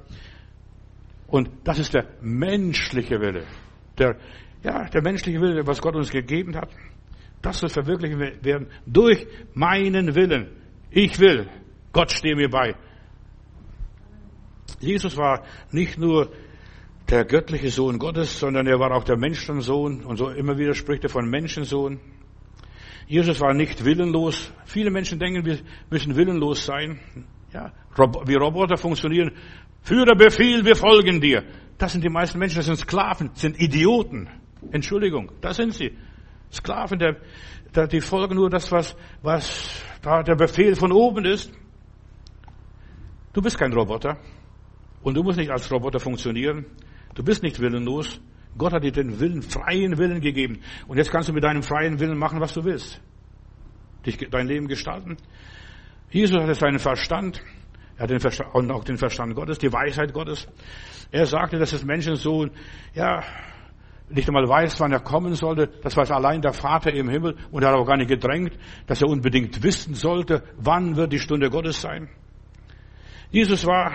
[1.27, 3.45] Und das ist der menschliche Wille.
[3.97, 4.17] Der,
[4.63, 6.69] ja, der menschliche Wille, was Gott uns gegeben hat.
[7.41, 10.49] Das soll verwirklicht werden durch meinen Willen.
[10.91, 11.47] Ich will.
[11.97, 12.75] Gott stehe mir bei.
[14.79, 15.41] Jesus war
[15.71, 16.31] nicht nur
[17.09, 20.05] der göttliche Sohn Gottes, sondern er war auch der Menschensohn.
[20.05, 21.99] Und so immer wieder spricht er von Menschensohn.
[23.07, 24.53] Jesus war nicht willenlos.
[24.65, 25.57] Viele Menschen denken, wir
[25.89, 26.99] müssen willenlos sein.
[27.51, 27.73] Ja,
[28.27, 29.31] wie Roboter funktionieren.
[29.81, 31.45] Führer Befehl, wir folgen dir.
[31.79, 34.29] Das sind die meisten Menschen, das sind Sklaven, sind Idioten.
[34.71, 35.97] Entschuldigung, das sind sie.
[36.51, 37.15] Sklaven, der,
[37.73, 41.51] der, die folgen nur das, was, was da der Befehl von oben ist.
[43.37, 44.17] Du bist kein Roboter.
[45.03, 46.65] Und du musst nicht als Roboter funktionieren.
[47.13, 48.19] Du bist nicht willenlos.
[48.57, 50.61] Gott hat dir den Willen, freien Willen gegeben.
[50.87, 52.99] Und jetzt kannst du mit deinem freien Willen machen, was du willst.
[54.07, 55.17] Dich, dein Leben gestalten.
[56.09, 57.43] Jesus hatte seinen Verstand.
[57.97, 60.47] Er hat den Verstand, und auch den Verstand Gottes, die Weisheit Gottes.
[61.11, 62.47] Er sagte, dass das Menschen so,
[62.95, 63.21] ja,
[64.09, 65.67] nicht einmal weiß, wann er kommen sollte.
[65.83, 68.57] Das weiß allein der Vater im Himmel und er hat auch gar nicht gedrängt,
[68.87, 72.09] dass er unbedingt wissen sollte, wann wird die Stunde Gottes sein.
[73.29, 73.91] Jesus war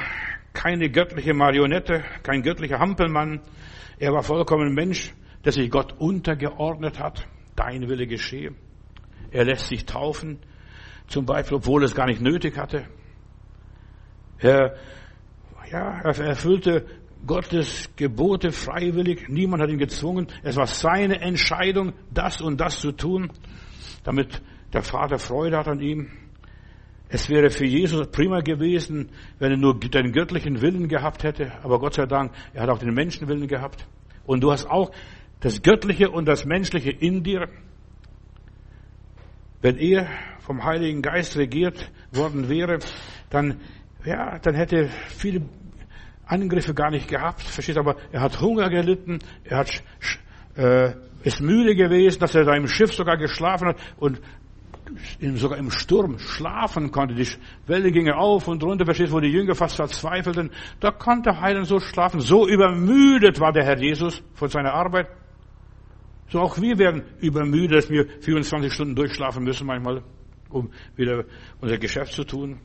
[0.52, 3.40] keine göttliche Marionette, kein göttlicher Hampelmann.
[3.98, 5.14] Er war vollkommen Mensch,
[5.44, 7.26] der sich Gott untergeordnet hat.
[7.56, 8.54] Dein Wille geschehe.
[9.30, 10.38] Er lässt sich taufen,
[11.06, 12.86] zum Beispiel, obwohl es gar nicht nötig hatte.
[14.38, 14.76] Er,
[15.70, 16.86] ja, er erfüllte
[17.26, 19.28] Gottes Gebote freiwillig.
[19.28, 20.26] Niemand hat ihn gezwungen.
[20.42, 23.30] Es war seine Entscheidung, das und das zu tun,
[24.04, 26.10] damit der Vater Freude hat an ihm.
[27.14, 31.52] Es wäre für Jesus prima gewesen, wenn er nur den göttlichen Willen gehabt hätte.
[31.62, 33.86] Aber Gott sei Dank, er hat auch den Menschenwillen gehabt.
[34.24, 34.90] Und du hast auch
[35.40, 37.50] das Göttliche und das Menschliche in dir.
[39.60, 40.08] Wenn er
[40.38, 42.78] vom Heiligen Geist regiert worden wäre,
[43.28, 43.60] dann,
[44.06, 45.42] ja, dann hätte viele
[46.24, 47.42] Angriffe gar nicht gehabt.
[47.42, 49.82] Verstehst aber er hat Hunger gelitten, er hat,
[50.56, 50.94] äh,
[51.24, 54.18] ist müde gewesen, dass er da im Schiff sogar geschlafen hat und
[55.34, 57.14] sogar im Sturm schlafen konnte.
[57.14, 57.26] Die
[57.66, 60.50] Welle ging auf und runter, verstehst, wo die Jünger fast verzweifelten.
[60.80, 62.20] Da konnte Heiland so schlafen.
[62.20, 65.08] So übermüdet war der Herr Jesus von seiner Arbeit.
[66.28, 70.02] So auch wir werden übermüdet, dass wir 24 Stunden durchschlafen müssen manchmal,
[70.48, 71.24] um wieder
[71.60, 72.58] unser Geschäft zu tun.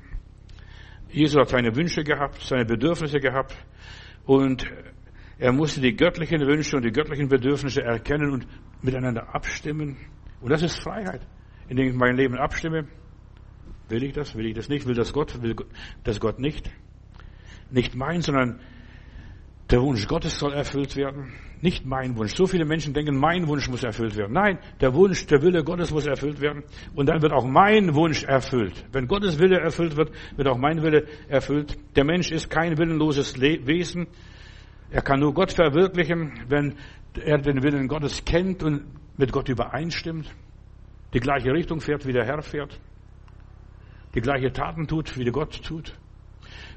[1.10, 3.56] Jesus hat seine Wünsche gehabt, seine Bedürfnisse gehabt
[4.26, 4.66] und
[5.40, 8.48] er musste die göttlichen Wünsche und die göttlichen Bedürfnisse erkennen und
[8.82, 9.98] miteinander abstimmen.
[10.42, 11.22] Und das ist Freiheit
[11.70, 12.86] indem ich mein Leben abstimme.
[13.90, 14.36] Will ich das?
[14.36, 14.86] Will ich das nicht?
[14.86, 15.42] Will das Gott?
[15.42, 15.56] Will
[16.04, 16.70] das Gott nicht?
[17.72, 18.60] Nicht mein, sondern
[19.70, 21.34] der Wunsch Gottes soll erfüllt werden.
[21.62, 22.36] Nicht mein Wunsch.
[22.36, 24.34] So viele Menschen denken, mein Wunsch muss erfüllt werden.
[24.34, 26.64] Nein, der Wunsch, der Wille Gottes muss erfüllt werden.
[26.96, 28.86] Und dann wird auch mein Wunsch erfüllt.
[28.92, 31.78] Wenn Gottes Wille erfüllt wird, wird auch mein Wille erfüllt.
[31.96, 34.08] Der Mensch ist kein willenloses Wesen.
[34.92, 36.76] Er kann nur Gott verwirklichen, wenn
[37.26, 38.84] er den Willen Gottes kennt und
[39.18, 40.34] mit Gott übereinstimmt
[41.14, 42.80] die gleiche Richtung fährt, wie der Herr fährt,
[44.16, 45.98] die gleiche Taten tut, wie der Gott tut,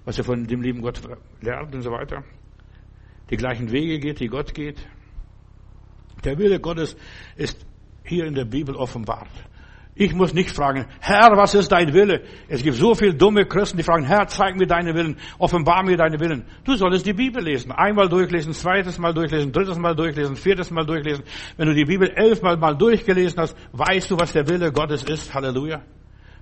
[0.05, 1.01] was er von dem lieben Gott
[1.41, 2.25] lernt und so weiter,
[3.31, 4.87] die gleichen Wege geht, die Gott geht.
[6.25, 6.97] Der Wille Gottes
[7.37, 7.65] ist
[8.05, 9.31] hier in der Bibel offenbart.
[9.95, 12.23] Ich muss nicht fragen, Herr, was ist dein Wille?
[12.49, 15.97] Es gibt so viele dumme Christen, die fragen, Herr, zeig mir deinen Willen, offenbar mir
[15.97, 16.45] deinen Willen.
[16.65, 17.73] Du solltest die Bibel lesen.
[17.73, 21.25] Einmal durchlesen, zweites Mal durchlesen, drittes Mal durchlesen, viertes Mal durchlesen.
[21.57, 25.35] Wenn du die Bibel elfmal mal durchgelesen hast, weißt du, was der Wille Gottes ist.
[25.35, 25.83] Halleluja.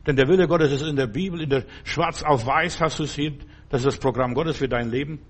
[0.06, 3.04] Denn der Wille Gottes ist in der Bibel, in der Schwarz auf Weiß hast du
[3.04, 3.32] es hier.
[3.70, 5.20] Das ist das Programm Gottes für dein Leben.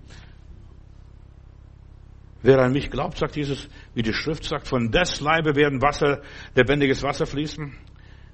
[2.41, 6.21] Wer an mich glaubt, sagt Jesus, wie die Schrift sagt, von des Leibe werden Wasser,
[6.55, 7.75] lebendiges Wasser fließen.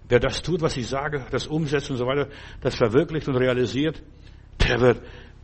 [0.07, 2.29] Wer das tut, was ich sage, das umsetzt und so weiter,
[2.61, 4.01] das verwirklicht und realisiert,
[4.67, 5.01] der wird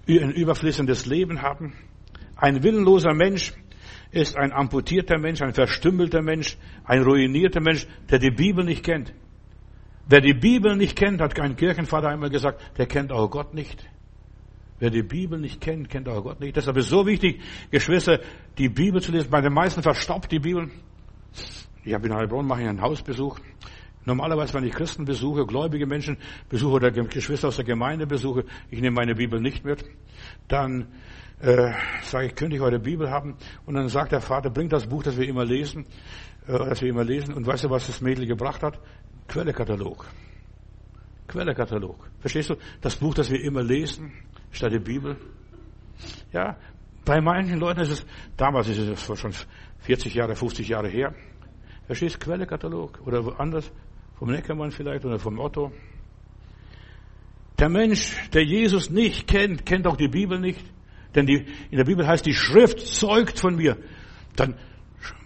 [0.07, 1.73] ein überfließendes Leben haben.
[2.35, 3.53] Ein willenloser Mensch
[4.11, 9.13] ist ein amputierter Mensch, ein verstümmelter Mensch, ein ruinierter Mensch, der die Bibel nicht kennt.
[10.07, 13.87] Wer die Bibel nicht kennt, hat ein Kirchenvater einmal gesagt, der kennt auch Gott nicht.
[14.79, 16.55] Wer die Bibel nicht kennt, kennt auch Gott nicht.
[16.55, 17.39] Deshalb ist es so wichtig,
[17.69, 18.19] Geschwister,
[18.57, 19.29] die Bibel zu lesen.
[19.29, 20.69] Bei den meisten verstaubt die Bibel.
[21.85, 23.39] Ich habe in Heilbronn mache ich einen Hausbesuch
[24.05, 26.17] Normalerweise, wenn ich Christen besuche, gläubige Menschen
[26.49, 29.85] besuche oder Geschwister aus der Gemeinde besuche, ich nehme meine Bibel nicht mit,
[30.47, 30.87] dann
[31.39, 31.71] äh,
[32.03, 33.35] sage ich, könnte ich eure Bibel haben?
[33.65, 35.85] Und dann sagt der Vater, bringt das Buch, das wir immer lesen,
[36.47, 37.33] äh, das wir immer lesen.
[37.33, 38.79] Und weißt du, was das Mädel gebracht hat?
[39.27, 40.07] Quellekatalog.
[41.27, 42.09] Quellekatalog.
[42.19, 42.55] Verstehst du?
[42.81, 44.11] Das Buch, das wir immer lesen,
[44.51, 45.15] statt der Bibel.
[46.33, 46.57] Ja,
[47.05, 49.33] bei manchen Leuten ist es, damals ist es schon
[49.79, 51.13] 40 Jahre, 50 Jahre her,
[51.91, 53.69] Verstehst Quellekatalog oder woanders,
[54.21, 55.71] vom Neckermann vielleicht oder vom Otto.
[57.57, 60.63] Der Mensch, der Jesus nicht kennt, kennt auch die Bibel nicht.
[61.15, 63.77] Denn die, in der Bibel heißt, die Schrift zeugt von mir.
[64.35, 64.59] Dann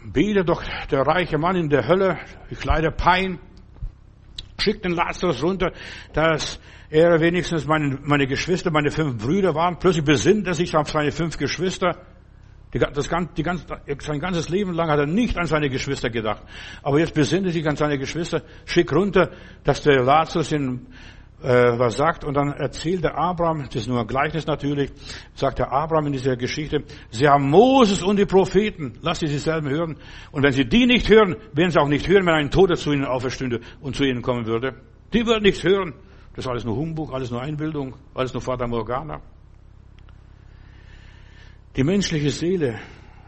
[0.05, 2.19] betet doch der reiche Mann in der Hölle,
[2.49, 3.37] ich leide Pein,
[4.57, 5.73] schickt den Lazarus runter,
[6.13, 9.77] dass er wenigstens meine, meine Geschwister, meine fünf Brüder waren.
[9.77, 11.97] Plötzlich besinnt er sich auf seine fünf Geschwister.
[12.75, 13.65] Die, das, die ganz,
[13.99, 16.43] sein ganzes Leben lang hat er nicht an seine Geschwister gedacht.
[16.83, 19.31] Aber jetzt besinnt er sich an seine Geschwister, schick runter,
[19.63, 20.85] dass der Lazarus ihn
[21.41, 22.25] äh, was sagt.
[22.25, 24.91] Und dann erzählt der Abraham, das ist nur ein Gleichnis natürlich,
[25.35, 29.41] sagt der Abraham in dieser Geschichte, sie haben Moses und die Propheten, lasst sie sich
[29.41, 29.95] selber hören.
[30.33, 32.91] Und wenn sie die nicht hören, werden sie auch nicht hören, wenn ein Toter zu
[32.91, 34.73] ihnen auferstünde und zu ihnen kommen würde.
[35.13, 35.93] Die würden nichts hören.
[36.35, 39.21] Das ist alles nur Humbug, alles nur Einbildung, alles nur Vater Morgana.
[41.75, 42.79] Die menschliche Seele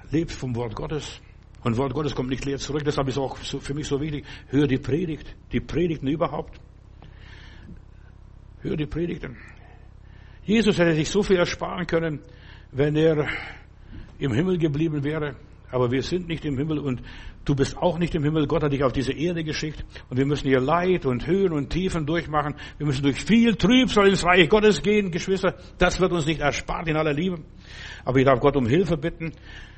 [0.09, 1.19] lebt vom Wort Gottes.
[1.63, 2.83] Und Wort Gottes kommt nicht leer zurück.
[2.85, 6.57] Deshalb ist es auch für mich so wichtig, hör die Predigt, die Predigten überhaupt.
[8.61, 9.35] Hör die Predigten.
[10.45, 12.21] Jesus hätte sich so viel ersparen können,
[12.71, 13.27] wenn er
[14.17, 15.35] im Himmel geblieben wäre.
[15.69, 17.01] Aber wir sind nicht im Himmel und
[17.43, 18.47] du bist auch nicht im Himmel.
[18.47, 21.69] Gott hat dich auf diese Erde geschickt und wir müssen hier Leid und Höhen und
[21.69, 22.55] Tiefen durchmachen.
[22.77, 25.55] Wir müssen durch viel Trübsal ins Reich Gottes gehen, Geschwister.
[25.77, 27.39] Das wird uns nicht erspart in aller Liebe.
[28.07, 29.33] Aber ich darf Gott um Hilfe bitten,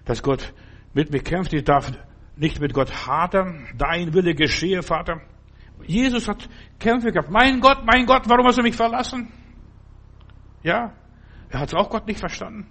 [0.05, 0.53] dass Gott
[0.93, 1.51] mit mir kämpft.
[1.51, 1.91] Ich darf
[2.35, 3.67] nicht mit Gott hadern.
[3.75, 5.21] Dein Wille geschehe, Vater.
[5.87, 7.31] Jesus hat Kämpfe gehabt.
[7.31, 9.31] Mein Gott, mein Gott, warum hast du mich verlassen?
[10.61, 10.93] Ja,
[11.49, 12.67] er hat es auch Gott nicht verstanden.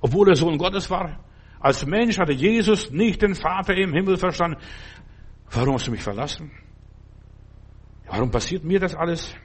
[0.00, 1.20] Obwohl er Sohn Gottes war.
[1.60, 4.58] Als Mensch hatte Jesus nicht den Vater im Himmel verstanden.
[5.52, 6.50] Warum hast du mich verlassen?
[8.08, 9.36] Warum passiert mir das alles?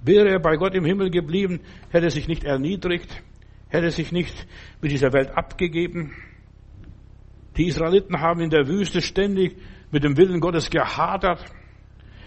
[0.00, 1.58] Wäre er bei Gott im Himmel geblieben,
[1.90, 3.24] hätte er sich nicht erniedrigt,
[3.72, 4.46] hätte sich nicht
[4.82, 6.12] mit dieser Welt abgegeben.
[7.56, 9.56] Die Israeliten haben in der Wüste ständig
[9.90, 11.44] mit dem Willen Gottes gehadert.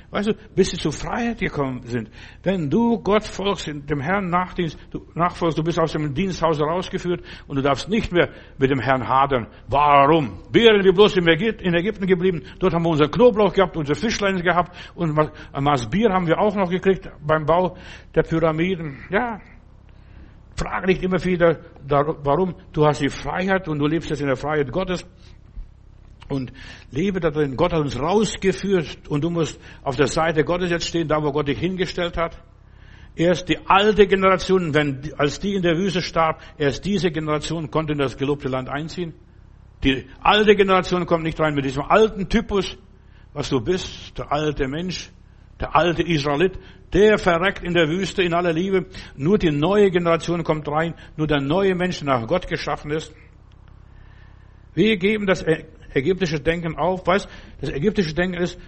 [0.09, 2.09] Weißt du, bis sie zur Freiheit gekommen sind.
[2.41, 7.23] Wenn du Gott folgst, dem Herrn nachdienst, du nachfolgst, du bist aus dem Diensthaus rausgeführt
[7.47, 9.47] und du darfst nicht mehr mit dem Herrn hadern.
[9.67, 10.39] Warum?
[10.51, 14.75] Wären wir bloß in Ägypten geblieben, dort haben wir unser Knoblauch gehabt, unsere Fischlein gehabt
[14.95, 17.75] und ein Maß Bier haben wir auch noch gekriegt beim Bau
[18.15, 19.03] der Pyramiden.
[19.09, 19.41] Ja.
[20.55, 22.55] Frage nicht immer wieder, warum.
[22.71, 25.05] Du hast die Freiheit und du lebst jetzt in der Freiheit Gottes
[26.29, 26.51] und
[26.91, 27.57] lebe darin.
[27.57, 31.31] Gott hat uns rausgeführt und du musst auf der Seite Gottes jetzt stehen, da wo
[31.31, 32.41] Gott dich hingestellt hat.
[33.17, 37.93] Erst die alte Generation, wenn, als die in der Wüste starb, erst diese Generation konnte
[37.93, 39.13] in das gelobte Land einziehen.
[39.83, 42.77] Die alte Generation kommt nicht rein mit diesem alten Typus,
[43.33, 45.11] was du bist, der alte Mensch,
[45.59, 46.59] der alte Israelit,
[46.93, 48.85] der verreckt in der Wüste in aller Liebe.
[49.15, 53.13] Nur die neue Generation kommt rein, nur der neue Mensch, nach Gott geschaffen ist.
[54.73, 55.43] Wir geben das
[55.93, 57.07] ägyptische Denken auf.
[57.07, 57.27] Weißt,
[57.61, 58.59] das ägyptische Denken ist,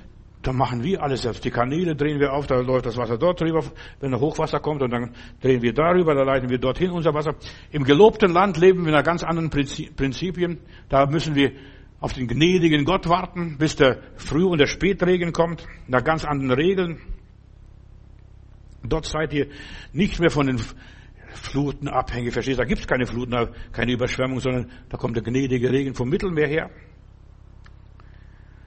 [0.42, 1.44] da machen wir alles selbst.
[1.44, 3.64] Die Kanäle drehen wir auf, da läuft das Wasser dort drüber,
[4.00, 5.12] wenn ein Hochwasser kommt und dann
[5.42, 7.36] drehen wir darüber, da leiten wir dorthin unser Wasser.
[7.72, 10.60] Im gelobten Land leben wir nach ganz anderen Prinzipien.
[10.90, 11.52] Da müssen wir
[12.00, 16.52] auf den gnädigen Gott warten, bis der Früh- und der Spätregen kommt, nach ganz anderen
[16.52, 17.00] Regeln.
[18.84, 19.48] Dort seid ihr
[19.94, 20.62] nicht mehr von den
[21.34, 22.64] Fluten abhängig, verstehst du?
[22.64, 23.36] Da gibt es keine Fluten,
[23.72, 26.70] keine Überschwemmung, sondern da kommt der gnädige Regen vom Mittelmeer her.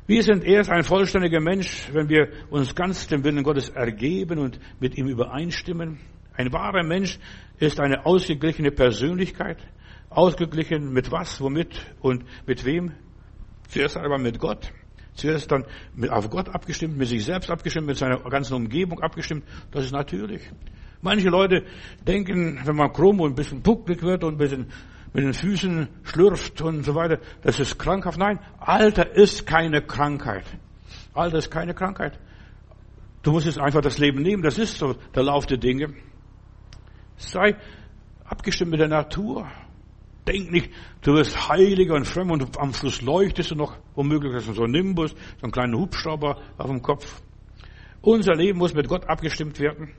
[0.06, 4.58] Wir sind erst ein vollständiger Mensch, wenn wir uns ganz dem Willen Gottes ergeben und
[4.80, 6.00] mit ihm übereinstimmen.
[6.34, 7.18] Ein wahrer Mensch
[7.60, 9.58] ist eine ausgeglichene Persönlichkeit.
[10.08, 12.92] Ausgeglichen mit was, womit und mit wem?
[13.70, 14.72] Zuerst einmal mit Gott.
[15.14, 15.64] Zuerst dann
[15.94, 19.44] mit, auf Gott abgestimmt, mit sich selbst abgestimmt, mit seiner ganzen Umgebung abgestimmt.
[19.70, 20.42] Das ist natürlich.
[21.02, 21.64] Manche Leute
[22.06, 24.66] denken, wenn man krumm und ein bisschen pucklig wird und ein bisschen
[25.12, 28.18] mit den Füßen schlürft und so weiter, das ist krankhaft.
[28.18, 30.44] Nein, Alter ist keine Krankheit.
[31.14, 32.18] Alter ist keine Krankheit.
[33.22, 35.94] Du musst jetzt einfach das Leben nehmen, das ist so der Lauf der Dinge.
[37.16, 37.56] Sei
[38.24, 39.46] abgestimmt mit der Natur.
[40.26, 40.70] Denk nicht,
[41.02, 44.64] du wirst heiliger und frömmer und am Schluss leuchtest du noch, womöglich hast du so
[44.64, 47.22] ein Nimbus, so einen kleinen Hubschrauber auf dem Kopf.
[48.02, 49.94] Unser Leben muss mit Gott abgestimmt werden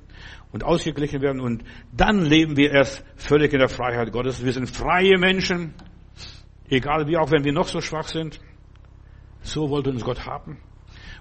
[0.51, 4.43] und ausgeglichen werden und dann leben wir erst völlig in der Freiheit Gottes.
[4.43, 5.73] Wir sind freie Menschen,
[6.69, 8.39] egal wie, auch wenn wir noch so schwach sind.
[9.41, 10.59] So wollte uns Gott haben.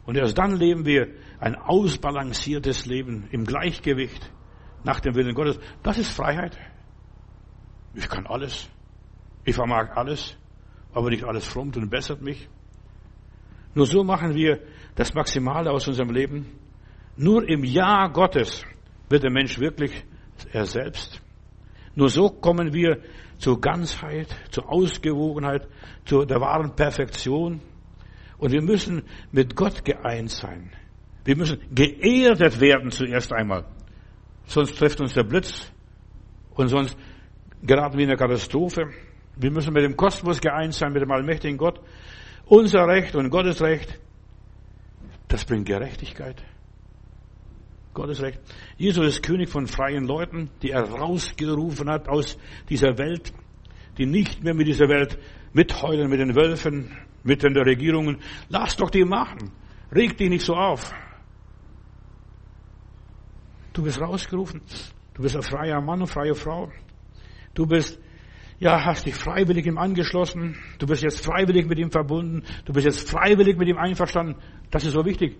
[0.04, 4.30] Und erst dann leben wir ein ausbalanciertes Leben im Gleichgewicht
[4.84, 5.58] nach dem Willen Gottes.
[5.82, 6.58] Das ist Freiheit.
[7.94, 8.68] Ich kann alles.
[9.44, 10.36] Ich vermag alles,
[10.92, 12.48] aber nicht alles frommt und bessert mich.
[13.74, 14.60] Nur so machen wir
[14.94, 16.46] das Maximale aus unserem Leben.
[17.16, 18.64] Nur im Ja Gottes
[19.08, 20.04] wird der Mensch wirklich
[20.52, 21.20] er selbst.
[21.94, 23.02] Nur so kommen wir
[23.38, 25.68] zur Ganzheit, zur Ausgewogenheit,
[26.04, 27.60] zu der wahren Perfektion.
[28.38, 30.70] Und wir müssen mit Gott geeint sein.
[31.24, 33.66] Wir müssen geerdet werden zuerst einmal.
[34.44, 35.70] Sonst trifft uns der Blitz
[36.54, 36.96] und sonst
[37.62, 38.90] geraten wir in eine Katastrophe.
[39.40, 41.80] Wir müssen mit dem Kosmos geeint sein, mit dem allmächtigen Gott.
[42.44, 43.98] Unser Recht und Gottes Recht,
[45.28, 46.42] das bringt Gerechtigkeit.
[47.94, 48.38] Gottes Recht.
[48.76, 52.36] Jesus ist König von freien Leuten, die er rausgerufen hat aus
[52.68, 53.32] dieser Welt,
[53.96, 55.18] die nicht mehr mit dieser Welt
[55.54, 58.18] mitheulen, mit den Wölfen, mit den Regierungen.
[58.50, 59.52] Lass doch die machen.
[59.90, 60.92] Reg dich nicht so auf.
[63.72, 64.60] Du bist rausgerufen.
[65.14, 66.70] Du bist ein freier Mann und freie Frau.
[67.54, 67.98] Du bist,
[68.60, 70.54] ja, hast dich freiwillig ihm angeschlossen.
[70.78, 72.42] Du bist jetzt freiwillig mit ihm verbunden.
[72.66, 74.36] Du bist jetzt freiwillig mit ihm einverstanden.
[74.70, 75.38] Das ist so wichtig.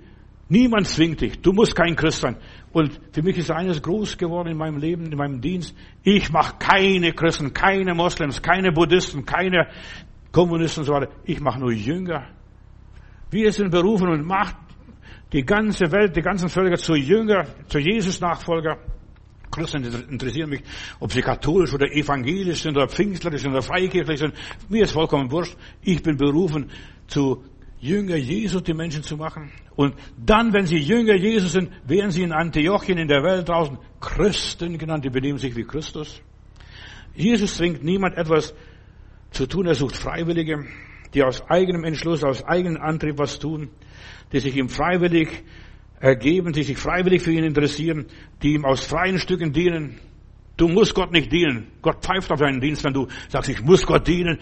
[0.48, 1.40] Niemand zwingt dich.
[1.42, 2.36] Du musst kein Christ sein.
[2.72, 5.76] Und für mich ist eines groß geworden in meinem Leben, in meinem Dienst.
[6.02, 9.68] Ich mache keine Christen, keine Moslems, keine Buddhisten, keine
[10.32, 11.12] Kommunisten und so weiter.
[11.24, 12.26] Ich mache nur Jünger.
[13.30, 14.56] Wir sind berufen und macht
[15.32, 18.78] die ganze Welt, die ganzen Völker zu Jünger, zu Jesus Nachfolger.
[19.50, 20.62] Christen interessieren mich,
[21.00, 24.34] ob sie katholisch oder evangelisch sind oder pfingstlerisch oder freikirchlich sind.
[24.68, 25.56] Mir ist vollkommen wurscht.
[25.82, 26.70] Ich bin berufen,
[27.06, 27.42] zu
[27.80, 29.50] Jünger Jesus die Menschen zu machen.
[29.74, 33.78] Und dann, wenn sie Jünger Jesus sind, werden sie in Antiochien in der Welt draußen
[34.00, 35.04] Christen genannt.
[35.04, 36.20] Die benehmen sich wie Christus.
[37.14, 38.54] Jesus zwingt niemand etwas
[39.30, 39.66] zu tun.
[39.66, 40.66] Er sucht Freiwillige,
[41.14, 43.70] die aus eigenem Entschluss, aus eigenem Antrieb was tun,
[44.32, 45.42] die sich ihm freiwillig
[46.00, 48.06] ergeben, die sich freiwillig für ihn interessieren,
[48.42, 50.00] die ihm aus freien Stücken dienen.
[50.56, 51.68] Du musst Gott nicht dienen.
[51.82, 54.38] Gott pfeift auf deinen Dienst, wenn du sagst, ich muss Gott dienen.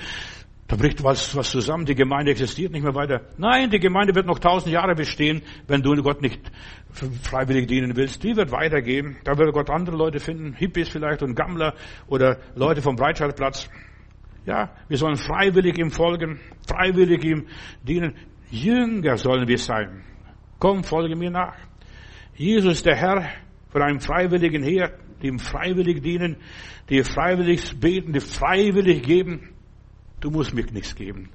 [0.69, 3.23] Da bricht was, was zusammen, die Gemeinde existiert nicht mehr weiter.
[3.39, 6.41] Nein, die Gemeinde wird noch tausend Jahre bestehen, wenn du Gott nicht
[7.23, 8.23] freiwillig dienen willst.
[8.23, 9.17] Die wird weitergehen.
[9.25, 11.75] Da wird Gott andere Leute finden, Hippies vielleicht und Gammler
[12.07, 13.71] oder Leute vom Breitscheidplatz.
[14.45, 17.47] Ja, wir sollen freiwillig ihm folgen, freiwillig ihm
[17.83, 18.15] dienen.
[18.51, 20.05] Jünger sollen wir sein.
[20.59, 21.57] Komm, folge mir nach.
[22.35, 23.31] Jesus, der Herr,
[23.71, 26.37] von einem Freiwilligen her, die ihm freiwillig dienen,
[26.89, 29.51] die freiwillig beten, die freiwillig geben.
[30.21, 31.31] Du musst mir nichts geben.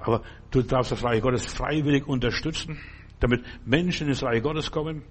[0.00, 2.78] Aber du darfst das Reich Gottes freiwillig unterstützen,
[3.18, 5.02] damit Menschen ins Reich Gottes kommen.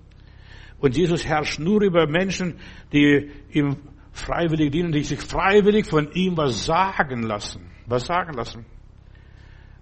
[0.79, 2.55] Und Jesus herrscht nur über Menschen,
[2.93, 3.77] die ihm
[4.11, 7.69] freiwillig dienen, die sich freiwillig von ihm was sagen lassen.
[7.85, 8.65] Was sagen lassen.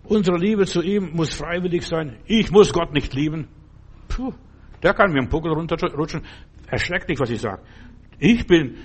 [0.09, 2.17] Unsere Liebe zu ihm muss freiwillig sein.
[2.25, 3.47] Ich muss Gott nicht lieben.
[4.07, 4.33] Puh,
[4.81, 6.21] der kann mir einen Puckel runterrutschen.
[6.67, 7.61] Erschreckt nicht, was ich sage.
[8.19, 8.77] Ich bin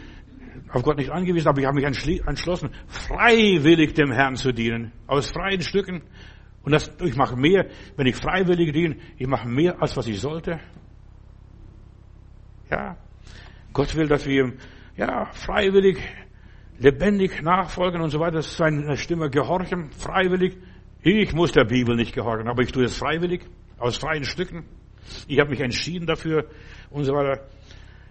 [0.68, 1.84] auf Gott nicht angewiesen, aber ich habe mich
[2.26, 4.92] entschlossen, freiwillig dem Herrn zu dienen.
[5.06, 6.02] Aus freien Stücken.
[6.64, 7.66] Und das, ich mache mehr,
[7.96, 10.60] wenn ich freiwillig diene, ich mache mehr, als was ich sollte.
[12.70, 12.96] Ja.
[13.72, 14.54] Gott will, dass wir ihm,
[14.96, 15.98] ja, freiwillig,
[16.78, 20.56] lebendig nachfolgen und so weiter, seiner Stimme gehorchen, freiwillig.
[21.04, 23.42] Ich muss der Bibel nicht gehorchen, aber ich tue es freiwillig,
[23.76, 24.64] aus freien Stücken.
[25.26, 26.44] Ich habe mich entschieden dafür
[26.90, 27.48] und so weiter.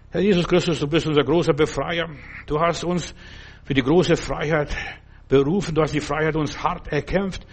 [0.09, 2.09] Herr Jesus Christus, du bist unser großer Befreier.
[2.47, 3.15] Du hast uns
[3.63, 4.75] für die große Freiheit
[5.29, 5.73] berufen.
[5.73, 7.47] Du hast die Freiheit uns hart erkämpft.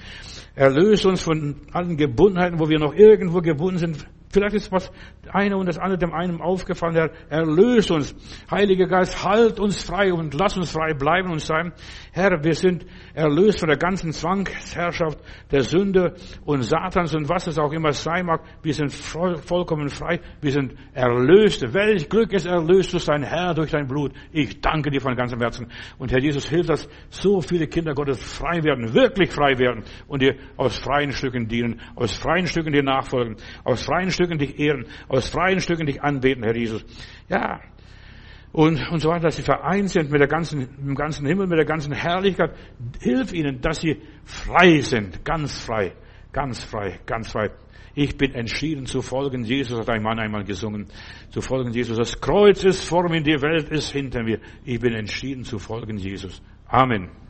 [0.57, 4.09] Erlöse uns von allen Gebundenheiten, wo wir noch irgendwo gebunden sind.
[4.31, 4.91] Vielleicht ist was
[5.33, 8.14] eine und das andere dem einen aufgefallen, Herr, erlöst uns.
[8.51, 11.72] Heiliger Geist, halt uns frei und lass uns frei bleiben und sein.
[12.12, 15.18] Herr, wir sind erlöst von der ganzen Zwangsherrschaft
[15.51, 16.14] der Sünde
[16.45, 18.43] und Satans und was es auch immer sein mag.
[18.62, 20.20] Wir sind voll, vollkommen frei.
[20.41, 21.62] Wir sind erlöst.
[21.72, 24.12] Welch Glück ist erlöst du sein Herr durch dein Blut.
[24.33, 25.68] Ich danke dir von ganzem Herzen.
[25.99, 30.22] Und Herr Jesus, hilf, dass so viele Kinder Gottes frei werden, wirklich frei werden und
[30.22, 34.87] dir aus freien Stücken dienen, aus freien Stücken dir nachfolgen, aus freien Stücken dich ehren,
[35.07, 36.85] aus freien Stücken dich anbeten, Herr Jesus.
[37.29, 37.61] Ja.
[38.51, 41.47] Und, und so weiter, dass sie vereint sind mit der ganzen, mit dem ganzen Himmel,
[41.47, 42.57] mit der ganzen Herrlichkeit.
[43.01, 45.93] Hilf ihnen, dass sie frei sind, ganz frei,
[46.33, 47.51] ganz frei, ganz frei.
[47.95, 50.89] Ich bin entschieden zu folgen Jesus, hat ein Mann einmal gesungen.
[51.31, 51.97] Zu folgen Jesus.
[51.97, 54.41] Das Kreuz ist vor mir, die Welt ist hinter mir.
[54.64, 56.43] Ich bin entschieden zu folgen Jesus.
[56.66, 57.28] Amen.